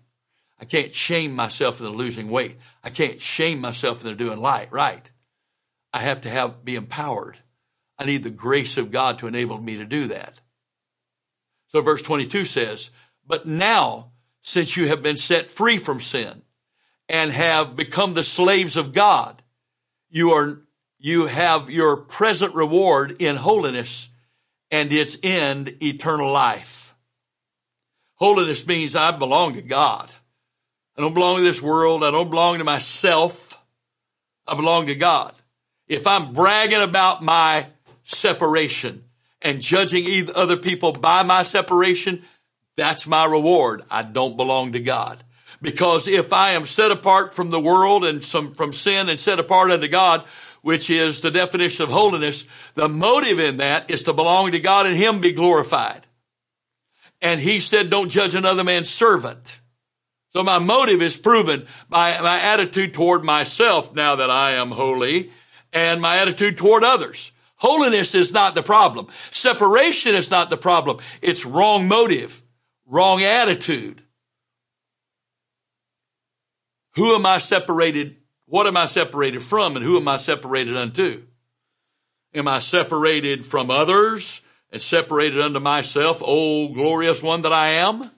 I 0.59 0.65
can't 0.65 0.95
shame 0.95 1.37
myself 1.37 1.81
into 1.81 1.93
losing 1.93 2.31
weight. 2.31 2.57
I 2.83 2.89
can't 2.89 3.21
shame 3.21 3.61
myself 3.61 4.05
into 4.05 4.17
doing 4.17 4.41
light, 4.41 4.73
right. 4.73 5.11
I 5.93 6.01
have 6.01 6.23
to 6.23 6.31
have 6.31 6.65
be 6.65 6.77
empowered. 6.77 7.39
I 7.99 8.05
need 8.05 8.23
the 8.23 8.31
grace 8.31 8.79
of 8.79 8.91
God 8.91 9.19
to 9.19 9.27
enable 9.27 9.61
me 9.61 9.77
to 9.77 9.85
do 9.85 10.09
that. 10.09 10.41
So 11.69 11.83
verse 11.83 12.01
22 12.03 12.45
says, 12.45 12.91
but 13.27 13.47
now, 13.47 14.13
since 14.43 14.77
you 14.77 14.89
have 14.89 15.03
been 15.03 15.19
set 15.19 15.51
free 15.51 15.77
from 15.77 16.01
sin 16.01 16.43
and 17.09 17.31
have 17.31 17.77
become 17.77 18.15
the 18.15 18.23
slaves 18.23 18.77
of 18.77 18.93
God, 18.93 19.43
you 20.09 20.31
are, 20.33 20.63
you 20.99 21.27
have 21.27 21.69
your 21.69 21.99
present 21.99 22.55
reward 22.55 23.17
in 23.21 23.37
holiness 23.37 24.09
and 24.71 24.93
its 24.93 25.19
end 25.23 25.77
eternal 25.83 26.33
life. 26.33 26.80
Holiness 28.21 28.67
means 28.67 28.95
I 28.95 29.11
belong 29.13 29.55
to 29.55 29.63
God. 29.63 30.13
I 30.97 31.01
don't 31.01 31.15
belong 31.15 31.39
to 31.39 31.43
this 31.43 31.63
world. 31.63 32.05
I 32.05 32.11
don't 32.11 32.29
belong 32.29 32.59
to 32.59 32.65
myself. 32.65 33.59
I 34.47 34.55
belong 34.55 34.87
to 34.87 34.95
God. 34.95 35.33
If 35.89 36.07
I'm 36.07 36.35
bragging 36.35 36.83
about 36.83 37.23
my 37.23 37.69
separation 38.03 39.05
and 39.41 39.63
judging 39.63 40.29
other 40.35 40.59
people 40.59 40.93
by 40.93 41.23
my 41.23 41.43
separation, 41.43 42.23
that's 42.77 43.07
my 43.07 43.25
reward. 43.25 43.83
I 43.91 44.03
don't 44.03 44.37
belong 44.37 44.73
to 44.73 44.81
God. 44.81 45.23
Because 45.63 46.07
if 46.07 46.33
I 46.33 46.53
am 46.53 46.65
set 46.65 46.91
apart 46.91 47.35
from 47.35 47.51
the 47.51 47.61
world 47.61 48.05
and 48.05 48.25
some, 48.25 48.55
from 48.55 48.73
sin 48.73 49.09
and 49.09 49.19
set 49.19 49.39
apart 49.39 49.71
unto 49.71 49.89
God, 49.89 50.27
which 50.63 50.91
is 50.91 51.23
the 51.23 51.31
definition 51.31 51.85
of 51.85 51.91
holiness, 51.91 52.47
the 52.75 52.89
motive 52.89 53.41
in 53.41 53.59
that 53.59 53.91
is 53.91 54.03
to 54.03 54.13
belong 54.13 54.53
to 54.53 54.61
God 54.61 54.87
and 54.87 54.97
Him 54.97 55.21
be 55.21 55.33
glorified. 55.33 56.07
And 57.23 57.41
He 57.41 57.61
said, 57.61 57.91
don't 57.91 58.09
judge 58.09 58.35
another 58.35 58.65
man's 58.65 58.89
servant. 58.89 59.61
So 60.31 60.43
my 60.45 60.59
motive 60.59 61.03
is 61.03 61.17
proven 61.17 61.67
by 61.89 62.21
my 62.21 62.41
attitude 62.41 62.95
toward 62.95 63.25
myself 63.25 63.95
now 63.95 64.17
that 64.17 64.31
I 64.31 64.53
am 64.53 64.71
holy 64.71 65.33
and 65.73 66.01
my 66.01 66.19
attitude 66.19 66.57
toward 66.57 66.85
others. 66.85 67.33
Holiness 67.57 68.15
is 68.15 68.33
not 68.33 68.55
the 68.55 68.63
problem. 68.63 69.09
Separation 69.31 70.15
is 70.15 70.31
not 70.31 70.49
the 70.49 70.57
problem. 70.57 70.99
It's 71.21 71.45
wrong 71.45 71.89
motive, 71.89 72.43
wrong 72.87 73.23
attitude. 73.23 74.03
Who 76.95 77.15
am 77.15 77.27
I 77.27 77.39
separated? 77.39 78.17
What 78.47 78.67
am 78.67 78.77
I 78.77 78.87
separated 78.87 79.43
from 79.43 79.77
and 79.77 79.85
who 79.85 79.97
am 79.97 80.09
I 80.09 80.17
separated 80.17 80.77
unto? 80.77 81.25
Am 82.35 82.49
I 82.49 82.61
separated 82.61 83.45
from 83.45 83.71
others 83.71 84.43
and 84.73 84.81
separated 84.81 85.41
unto 85.41 85.61
myself, 85.61 86.23
oh 86.25 86.69
glorious 86.69 87.23
one 87.23 87.43
that 87.43 87.53
I 87.53 87.71
am? 87.71 88.11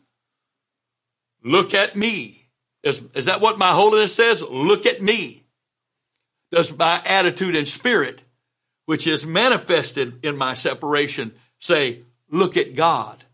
Look 1.45 1.75
at 1.75 1.97
me. 1.97 2.49
Is, 2.83 3.09
is 3.15 3.27
that 3.27 3.41
what 3.41 3.59
my 3.59 3.73
holiness 3.73 4.15
says? 4.15 4.43
Look 4.43 4.87
at 4.87 5.01
me 5.01 5.43
does 6.53 6.77
my 6.77 7.03
attitude 7.05 7.57
and 7.57 7.67
spirit, 7.67 8.23
which 8.85 9.07
is 9.07 9.27
manifested 9.27 10.25
in 10.25 10.37
my 10.37 10.53
separation, 10.55 11.33
say, 11.59 12.03
look 12.31 12.57
at 12.57 12.77
God. 12.77 13.25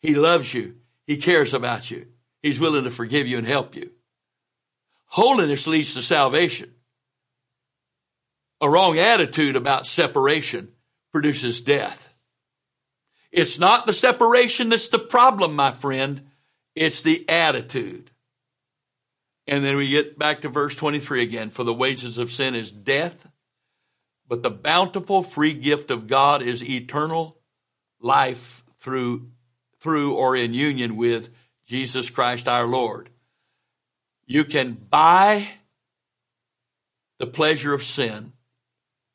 He 0.00 0.14
loves 0.14 0.54
you. 0.54 0.76
He 1.06 1.16
cares 1.16 1.52
about 1.52 1.90
you. 1.90 2.06
He's 2.42 2.60
willing 2.60 2.84
to 2.84 2.90
forgive 2.90 3.26
you 3.26 3.36
and 3.38 3.46
help 3.46 3.74
you. 3.74 3.90
Holiness 5.06 5.66
leads 5.66 5.94
to 5.94 6.02
salvation. 6.02 6.72
A 8.60 8.70
wrong 8.70 8.98
attitude 8.98 9.56
about 9.56 9.86
separation 9.86 10.68
produces 11.10 11.60
death. 11.60 12.09
It's 13.32 13.58
not 13.58 13.86
the 13.86 13.92
separation 13.92 14.68
that's 14.68 14.88
the 14.88 14.98
problem, 14.98 15.54
my 15.54 15.72
friend. 15.72 16.30
It's 16.74 17.02
the 17.02 17.28
attitude. 17.28 18.10
And 19.46 19.64
then 19.64 19.76
we 19.76 19.88
get 19.88 20.18
back 20.18 20.42
to 20.42 20.48
verse 20.48 20.74
23 20.76 21.22
again. 21.22 21.50
For 21.50 21.64
the 21.64 21.74
wages 21.74 22.18
of 22.18 22.30
sin 22.30 22.54
is 22.54 22.70
death, 22.70 23.28
but 24.28 24.42
the 24.42 24.50
bountiful 24.50 25.22
free 25.22 25.54
gift 25.54 25.90
of 25.90 26.06
God 26.06 26.42
is 26.42 26.62
eternal 26.62 27.38
life 28.00 28.62
through, 28.78 29.30
through 29.80 30.14
or 30.14 30.36
in 30.36 30.54
union 30.54 30.96
with 30.96 31.30
Jesus 31.66 32.10
Christ 32.10 32.48
our 32.48 32.66
Lord. 32.66 33.10
You 34.26 34.44
can 34.44 34.74
buy 34.74 35.48
the 37.18 37.26
pleasure 37.26 37.74
of 37.74 37.82
sin 37.82 38.32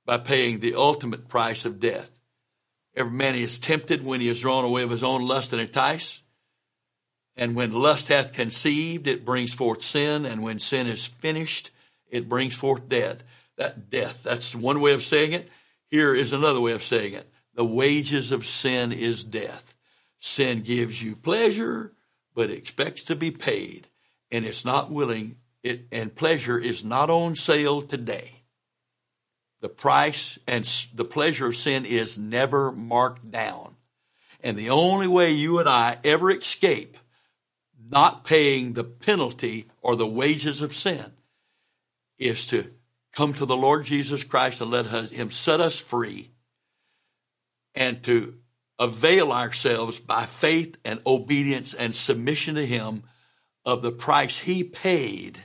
by 0.05 0.17
paying 0.17 0.59
the 0.59 0.75
ultimate 0.75 1.27
price 1.27 1.65
of 1.65 1.79
death. 1.79 2.11
Every 2.95 3.11
man 3.11 3.35
is 3.35 3.59
tempted 3.59 4.05
when 4.05 4.21
he 4.21 4.29
is 4.29 4.41
drawn 4.41 4.63
away 4.63 4.83
of 4.83 4.89
his 4.89 5.03
own 5.03 5.27
lust 5.27 5.51
and 5.51 5.61
entice. 5.61 6.21
And 7.35 7.55
when 7.55 7.71
lust 7.71 8.07
hath 8.07 8.33
conceived, 8.33 9.07
it 9.07 9.25
brings 9.25 9.53
forth 9.53 9.81
sin. 9.81 10.25
And 10.25 10.41
when 10.41 10.59
sin 10.59 10.87
is 10.87 11.05
finished, 11.05 11.71
it 12.09 12.29
brings 12.29 12.55
forth 12.55 12.87
death. 12.87 13.23
That 13.57 13.89
death. 13.89 14.23
That's 14.23 14.55
one 14.55 14.79
way 14.79 14.93
of 14.93 15.03
saying 15.03 15.33
it. 15.33 15.49
Here 15.89 16.13
is 16.13 16.33
another 16.33 16.61
way 16.61 16.71
of 16.71 16.83
saying 16.83 17.13
it. 17.13 17.29
The 17.53 17.65
wages 17.65 18.31
of 18.31 18.45
sin 18.45 18.91
is 18.91 19.23
death. 19.23 19.75
Sin 20.17 20.61
gives 20.61 21.03
you 21.03 21.15
pleasure, 21.15 21.93
but 22.33 22.49
expects 22.49 23.03
to 23.05 23.15
be 23.15 23.31
paid. 23.31 23.87
And 24.31 24.45
it's 24.45 24.65
not 24.65 24.91
willing, 24.91 25.37
it, 25.63 25.85
and 25.91 26.15
pleasure 26.15 26.57
is 26.57 26.83
not 26.83 27.09
on 27.09 27.35
sale 27.35 27.81
today. 27.81 28.34
The 29.61 29.69
price 29.69 30.37
and 30.47 30.63
the 30.93 31.05
pleasure 31.05 31.47
of 31.47 31.55
sin 31.55 31.85
is 31.85 32.17
never 32.17 32.71
marked 32.71 33.31
down. 33.31 33.75
And 34.41 34.57
the 34.57 34.69
only 34.69 35.07
way 35.07 35.31
you 35.31 35.59
and 35.59 35.67
I 35.67 35.97
ever 36.03 36.29
escape 36.31 36.97
not 37.89 38.23
paying 38.23 38.73
the 38.73 38.83
penalty 38.83 39.67
or 39.81 39.95
the 39.95 40.07
wages 40.07 40.61
of 40.61 40.73
sin 40.73 41.11
is 42.17 42.47
to 42.47 42.71
come 43.11 43.33
to 43.33 43.45
the 43.45 43.57
Lord 43.57 43.85
Jesus 43.85 44.23
Christ 44.23 44.61
and 44.61 44.71
let 44.71 44.85
Him 45.11 45.29
set 45.29 45.59
us 45.59 45.79
free 45.79 46.29
and 47.73 48.03
to 48.03 48.35
avail 48.77 49.31
ourselves 49.31 49.99
by 49.99 50.25
faith 50.25 50.77
and 50.83 50.99
obedience 51.07 51.73
and 51.73 51.95
submission 51.95 52.55
to 52.55 52.65
Him 52.65 53.03
of 53.65 53.81
the 53.81 53.91
price 53.91 54.39
He 54.39 54.63
paid 54.63 55.39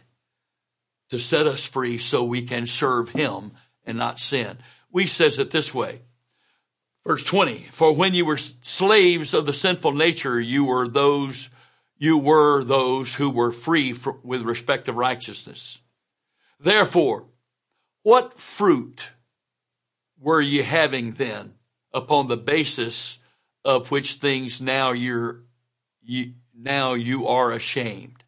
to 1.11 1.19
set 1.19 1.47
us 1.47 1.65
free 1.65 1.99
so 1.99 2.25
we 2.25 2.43
can 2.43 2.67
serve 2.67 3.11
Him 3.11 3.53
and 3.85 3.99
not 3.99 4.19
sin. 4.19 4.59
Wuest 4.95 5.11
says 5.11 5.39
it 5.39 5.51
this 5.51 5.75
way. 5.75 6.03
Verse 7.05 7.25
20, 7.25 7.69
for 7.71 7.95
when 7.95 8.13
you 8.13 8.27
were 8.27 8.37
slaves 8.37 9.33
of 9.33 9.47
the 9.47 9.53
sinful 9.53 9.93
nature, 9.93 10.39
you 10.39 10.67
were 10.67 10.87
those, 10.87 11.49
you 11.97 12.19
were 12.19 12.63
those 12.63 13.15
who 13.15 13.31
were 13.31 13.53
free 13.53 13.95
for, 13.95 14.19
with 14.23 14.43
respect 14.43 14.87
of 14.87 14.97
righteousness. 14.97 15.81
Therefore, 16.59 17.27
what 18.03 18.39
fruit 18.39 19.13
were 20.19 20.43
you 20.43 20.63
having 20.63 21.13
then 21.13 21.55
upon 21.93 22.29
the 22.29 22.37
basis 22.37 23.19
of 23.65 23.91
which 23.91 24.15
things 24.15 24.61
now 24.61 24.93
you're, 24.93 25.43
you, 26.03 26.35
now 26.55 26.93
you 26.93 27.29
are 27.29 27.53
ashamed? 27.53 28.25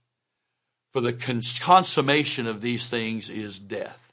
For 0.93 1.03
the 1.03 1.12
consummation 1.12 2.47
of 2.47 2.62
these 2.62 2.88
things 2.88 3.29
is 3.29 3.61
death. 3.61 4.12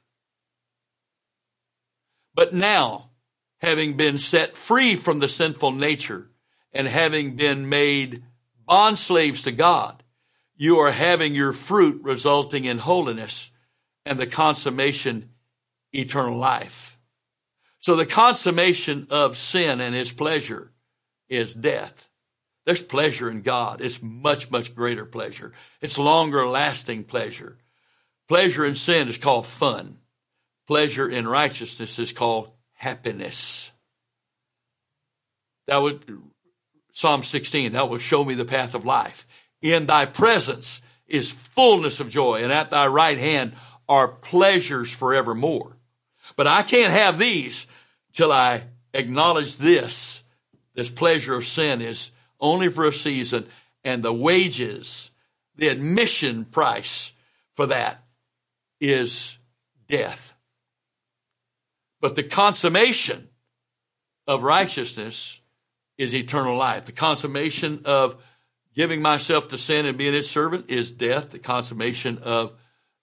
But 2.39 2.53
now, 2.53 3.09
having 3.57 3.97
been 3.97 4.17
set 4.17 4.55
free 4.55 4.95
from 4.95 5.19
the 5.19 5.27
sinful 5.27 5.73
nature 5.73 6.29
and 6.71 6.87
having 6.87 7.35
been 7.35 7.67
made 7.67 8.23
bond 8.65 8.97
slaves 8.97 9.43
to 9.43 9.51
God, 9.51 10.01
you 10.55 10.77
are 10.77 10.91
having 10.91 11.35
your 11.35 11.51
fruit 11.51 12.01
resulting 12.01 12.63
in 12.63 12.77
holiness 12.77 13.51
and 14.05 14.17
the 14.17 14.25
consummation 14.25 15.31
eternal 15.91 16.37
life. 16.37 16.97
So 17.79 17.97
the 17.97 18.05
consummation 18.05 19.07
of 19.09 19.35
sin 19.35 19.81
and 19.81 19.93
his 19.93 20.13
pleasure 20.13 20.71
is 21.27 21.53
death. 21.53 22.09
There's 22.65 22.81
pleasure 22.81 23.29
in 23.29 23.41
God. 23.41 23.81
It's 23.81 24.01
much, 24.01 24.49
much 24.49 24.73
greater 24.73 25.03
pleasure. 25.03 25.51
It's 25.81 25.99
longer 25.99 26.47
lasting 26.47 27.03
pleasure. 27.03 27.57
Pleasure 28.29 28.65
in 28.65 28.75
sin 28.75 29.09
is 29.09 29.17
called 29.17 29.45
fun. 29.45 29.97
Pleasure 30.69 31.09
in 31.09 31.27
righteousness 31.27 31.97
is 31.97 32.13
called 32.13 32.51
happiness. 32.73 33.73
That 35.65 35.77
was 35.77 35.95
Psalm 36.91 37.23
16, 37.23 37.71
that 37.71 37.89
will 37.89 37.97
show 37.97 38.23
me 38.23 38.35
the 38.35 38.45
path 38.45 38.75
of 38.75 38.85
life. 38.85 39.25
In 39.63 39.87
thy 39.87 40.05
presence 40.05 40.83
is 41.07 41.31
fullness 41.31 41.99
of 41.99 42.11
joy, 42.11 42.43
and 42.43 42.51
at 42.51 42.69
thy 42.69 42.85
right 42.85 43.17
hand 43.17 43.53
are 43.87 44.09
pleasures 44.09 44.93
forevermore. 44.93 45.75
But 46.35 46.45
I 46.45 46.61
can't 46.61 46.93
have 46.93 47.17
these 47.17 47.65
till 48.13 48.31
I 48.31 48.65
acknowledge 48.93 49.57
this. 49.57 50.21
This 50.75 50.91
pleasure 50.91 51.33
of 51.33 51.45
sin 51.45 51.81
is 51.81 52.11
only 52.39 52.69
for 52.69 52.85
a 52.85 52.91
season, 52.91 53.47
and 53.83 54.03
the 54.03 54.13
wages, 54.13 55.09
the 55.55 55.69
admission 55.69 56.45
price 56.45 57.11
for 57.53 57.65
that 57.65 58.03
is 58.79 59.39
death. 59.87 60.35
But 62.01 62.15
the 62.15 62.23
consummation 62.23 63.29
of 64.27 64.43
righteousness 64.43 65.41
is 65.97 66.15
eternal 66.15 66.55
life. 66.55 66.85
The 66.85 66.91
consummation 66.91 67.81
of 67.85 68.23
giving 68.73 69.01
myself 69.01 69.49
to 69.49 69.57
sin 69.57 69.85
and 69.85 69.97
being 69.97 70.13
its 70.13 70.29
servant 70.29 70.69
is 70.69 70.91
death. 70.91 71.31
The 71.31 71.39
consummation 71.39 72.19
of, 72.19 72.53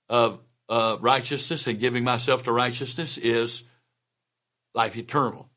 of 0.09 0.40
uh, 0.68 0.96
righteousness 1.00 1.66
and 1.66 1.78
giving 1.78 2.04
myself 2.04 2.44
to 2.44 2.52
righteousness 2.52 3.18
is 3.18 3.64
life 4.74 4.96
eternal. 4.96 5.50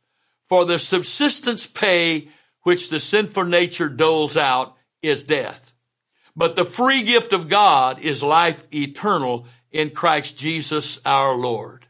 For 0.48 0.66
the 0.66 0.80
subsistence 0.80 1.68
pay 1.68 2.30
which 2.64 2.90
the 2.90 3.00
sinful 3.00 3.46
nature 3.46 3.88
doles 3.88 4.36
out 4.36 4.76
is 5.02 5.24
death. 5.24 5.74
But 6.36 6.56
the 6.56 6.66
free 6.66 7.04
gift 7.04 7.34
of 7.34 7.50
God 7.50 8.00
is 8.00 8.24
life 8.24 8.66
eternal 8.74 9.46
in 9.72 9.92
Christ 9.92 10.38
Jesus 10.38 11.00
our 11.06 11.36
Lord. 11.36 11.88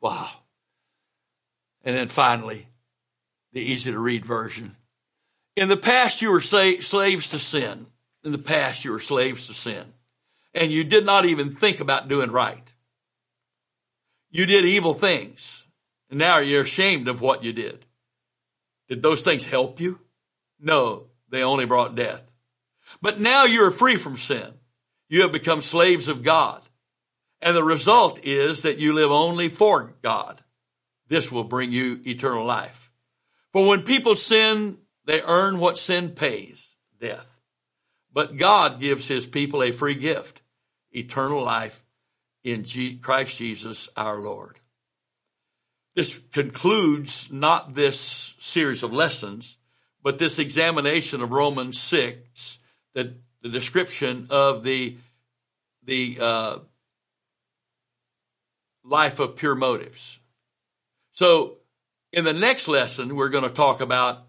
Wow. 0.00 0.28
And 1.84 1.96
then 1.96 2.08
finally, 2.08 2.68
the 3.52 3.60
easy 3.60 3.92
to 3.92 3.98
read 3.98 4.24
version. 4.24 4.76
In 5.56 5.68
the 5.68 5.76
past, 5.76 6.22
you 6.22 6.30
were 6.30 6.40
slaves 6.40 7.30
to 7.30 7.38
sin. 7.38 7.86
In 8.24 8.32
the 8.32 8.38
past, 8.38 8.84
you 8.84 8.92
were 8.92 9.00
slaves 9.00 9.46
to 9.46 9.54
sin 9.54 9.92
and 10.54 10.72
you 10.72 10.84
did 10.84 11.06
not 11.06 11.24
even 11.24 11.50
think 11.50 11.80
about 11.80 12.08
doing 12.08 12.30
right. 12.30 12.74
You 14.30 14.46
did 14.46 14.64
evil 14.64 14.94
things, 14.94 15.66
and 16.10 16.18
now 16.18 16.38
you're 16.38 16.62
ashamed 16.62 17.08
of 17.08 17.20
what 17.20 17.44
you 17.44 17.52
did. 17.52 17.86
Did 18.88 19.02
those 19.02 19.22
things 19.22 19.46
help 19.46 19.80
you? 19.80 20.00
No, 20.60 21.04
they 21.28 21.42
only 21.42 21.64
brought 21.64 21.94
death. 21.94 22.32
But 23.00 23.20
now 23.20 23.44
you're 23.44 23.70
free 23.70 23.96
from 23.96 24.16
sin. 24.16 24.52
You 25.08 25.22
have 25.22 25.32
become 25.32 25.60
slaves 25.60 26.08
of 26.08 26.22
God. 26.22 26.60
And 27.40 27.54
the 27.54 27.62
result 27.62 28.20
is 28.24 28.62
that 28.62 28.78
you 28.78 28.94
live 28.94 29.10
only 29.10 29.48
for 29.48 29.94
God. 30.02 30.42
This 31.08 31.32
will 31.32 31.44
bring 31.44 31.72
you 31.72 32.00
eternal 32.06 32.44
life. 32.44 32.92
For 33.52 33.66
when 33.66 33.82
people 33.82 34.14
sin, 34.14 34.78
they 35.04 35.22
earn 35.22 35.58
what 35.58 35.78
sin 35.78 36.10
pays, 36.10 36.76
death. 37.00 37.40
But 38.12 38.36
God 38.36 38.80
gives 38.80 39.08
his 39.08 39.26
people 39.26 39.62
a 39.62 39.72
free 39.72 39.94
gift 39.94 40.42
eternal 40.92 41.42
life 41.44 41.84
in 42.44 42.64
Christ 43.00 43.38
Jesus 43.38 43.88
our 43.96 44.18
Lord. 44.18 44.60
This 45.94 46.18
concludes 46.32 47.32
not 47.32 47.74
this 47.74 48.36
series 48.38 48.82
of 48.82 48.92
lessons, 48.92 49.58
but 50.02 50.18
this 50.18 50.38
examination 50.38 51.22
of 51.22 51.32
Romans 51.32 51.78
6, 51.80 52.58
the, 52.94 53.14
the 53.42 53.48
description 53.48 54.28
of 54.30 54.62
the, 54.62 54.96
the 55.84 56.18
uh, 56.20 56.58
life 58.84 59.18
of 59.18 59.36
pure 59.36 59.54
motives. 59.54 60.20
So, 61.18 61.56
in 62.12 62.24
the 62.24 62.32
next 62.32 62.68
lesson, 62.68 63.16
we're 63.16 63.28
going 63.28 63.42
to 63.42 63.50
talk 63.50 63.80
about 63.80 64.28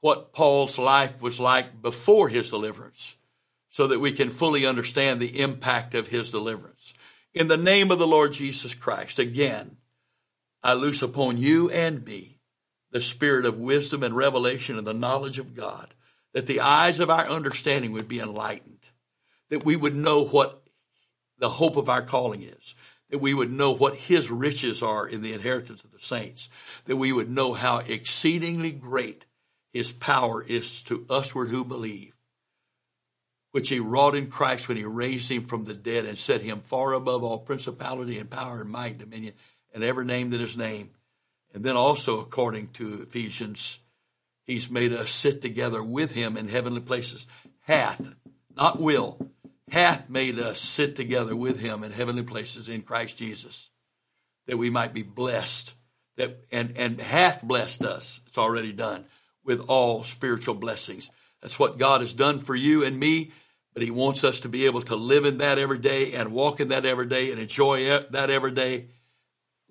what 0.00 0.32
Paul's 0.32 0.78
life 0.78 1.20
was 1.20 1.38
like 1.38 1.82
before 1.82 2.30
his 2.30 2.48
deliverance 2.48 3.18
so 3.68 3.88
that 3.88 4.00
we 4.00 4.12
can 4.12 4.30
fully 4.30 4.64
understand 4.64 5.20
the 5.20 5.42
impact 5.42 5.94
of 5.94 6.08
his 6.08 6.30
deliverance. 6.30 6.94
In 7.34 7.48
the 7.48 7.58
name 7.58 7.90
of 7.90 7.98
the 7.98 8.06
Lord 8.06 8.32
Jesus 8.32 8.74
Christ, 8.74 9.18
again, 9.18 9.76
I 10.62 10.72
loose 10.72 11.02
upon 11.02 11.36
you 11.36 11.68
and 11.68 12.02
me 12.02 12.38
the 12.92 13.00
spirit 13.00 13.44
of 13.44 13.58
wisdom 13.58 14.02
and 14.02 14.16
revelation 14.16 14.78
and 14.78 14.86
the 14.86 14.94
knowledge 14.94 15.38
of 15.38 15.54
God, 15.54 15.94
that 16.32 16.46
the 16.46 16.60
eyes 16.60 16.98
of 16.98 17.10
our 17.10 17.28
understanding 17.28 17.92
would 17.92 18.08
be 18.08 18.20
enlightened, 18.20 18.88
that 19.50 19.66
we 19.66 19.76
would 19.76 19.94
know 19.94 20.24
what 20.24 20.62
the 21.38 21.50
hope 21.50 21.76
of 21.76 21.90
our 21.90 22.00
calling 22.00 22.40
is, 22.40 22.74
that 23.12 23.18
we 23.18 23.32
would 23.32 23.52
know 23.52 23.70
what 23.70 23.94
his 23.94 24.28
riches 24.32 24.82
are 24.82 25.06
in 25.06 25.22
the 25.22 25.32
inheritance 25.32 25.84
of 25.84 25.92
the 25.92 26.00
saints, 26.00 26.50
that 26.86 26.96
we 26.96 27.12
would 27.12 27.30
know 27.30 27.52
how 27.52 27.78
exceedingly 27.78 28.72
great 28.72 29.26
his 29.72 29.92
power 29.92 30.42
is 30.42 30.82
to 30.82 31.06
usward 31.08 31.50
who 31.50 31.64
believe 31.64 32.12
which 33.52 33.68
he 33.68 33.78
wrought 33.78 34.14
in 34.14 34.28
Christ 34.28 34.66
when 34.66 34.78
he 34.78 34.84
raised 34.84 35.30
him 35.30 35.42
from 35.42 35.64
the 35.64 35.74
dead 35.74 36.06
and 36.06 36.18
set 36.18 36.40
him 36.40 36.60
far 36.60 36.94
above 36.94 37.22
all 37.22 37.38
principality 37.38 38.18
and 38.18 38.28
power 38.28 38.62
and 38.62 38.70
might, 38.70 38.98
dominion, 38.98 39.34
and 39.72 39.84
every 39.84 40.04
name 40.04 40.30
that 40.30 40.40
is 40.40 40.58
named. 40.58 40.90
And 41.54 41.62
then 41.62 41.76
also, 41.76 42.18
according 42.18 42.68
to 42.68 43.02
Ephesians, 43.02 43.78
he's 44.44 44.70
made 44.70 44.92
us 44.92 45.10
sit 45.10 45.42
together 45.42 45.82
with 45.82 46.12
him 46.12 46.38
in 46.38 46.48
heavenly 46.48 46.80
places. 46.80 47.26
Hath, 47.60 48.14
not 48.56 48.80
will, 48.80 49.30
hath 49.70 50.08
made 50.08 50.38
us 50.38 50.60
sit 50.60 50.96
together 50.96 51.36
with 51.36 51.60
him 51.60 51.84
in 51.84 51.92
heavenly 51.92 52.24
places 52.24 52.68
in 52.68 52.82
Christ 52.82 53.18
Jesus, 53.18 53.70
that 54.46 54.58
we 54.58 54.70
might 54.70 54.92
be 54.92 55.02
blessed, 55.02 55.76
that 56.16 56.44
and, 56.50 56.76
and 56.76 57.00
hath 57.00 57.42
blessed 57.42 57.84
us, 57.84 58.20
it's 58.26 58.38
already 58.38 58.72
done, 58.72 59.04
with 59.44 59.68
all 59.68 60.02
spiritual 60.02 60.54
blessings. 60.54 61.10
That's 61.40 61.58
what 61.58 61.78
God 61.78 62.00
has 62.00 62.14
done 62.14 62.40
for 62.40 62.54
you 62.54 62.84
and 62.84 62.98
me 62.98 63.32
but 63.74 63.82
he 63.82 63.90
wants 63.90 64.22
us 64.24 64.40
to 64.40 64.48
be 64.48 64.66
able 64.66 64.82
to 64.82 64.96
live 64.96 65.24
in 65.24 65.38
that 65.38 65.58
every 65.58 65.78
day 65.78 66.12
and 66.12 66.32
walk 66.32 66.60
in 66.60 66.68
that 66.68 66.84
every 66.84 67.06
day 67.06 67.30
and 67.30 67.40
enjoy 67.40 67.98
that 68.10 68.30
every 68.30 68.52
day. 68.52 68.88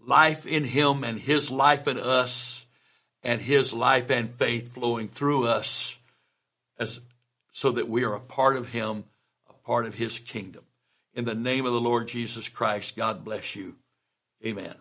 Life 0.03 0.47
in 0.47 0.63
him 0.63 1.03
and 1.03 1.19
his 1.19 1.51
life 1.51 1.87
in 1.87 1.97
us 1.99 2.65
and 3.23 3.39
his 3.39 3.73
life 3.73 4.09
and 4.09 4.33
faith 4.33 4.73
flowing 4.73 5.07
through 5.07 5.45
us 5.45 5.99
as 6.79 7.01
so 7.51 7.71
that 7.71 7.87
we 7.87 8.05
are 8.05 8.15
a 8.15 8.21
part 8.21 8.57
of 8.57 8.69
him, 8.69 9.03
part 9.63 9.85
of 9.85 9.95
his 9.95 10.19
kingdom. 10.19 10.63
In 11.13 11.25
the 11.25 11.35
name 11.35 11.65
of 11.65 11.73
the 11.73 11.81
Lord 11.81 12.07
Jesus 12.07 12.49
Christ, 12.49 12.95
God 12.95 13.23
bless 13.23 13.55
you. 13.55 13.75
Amen. 14.45 14.75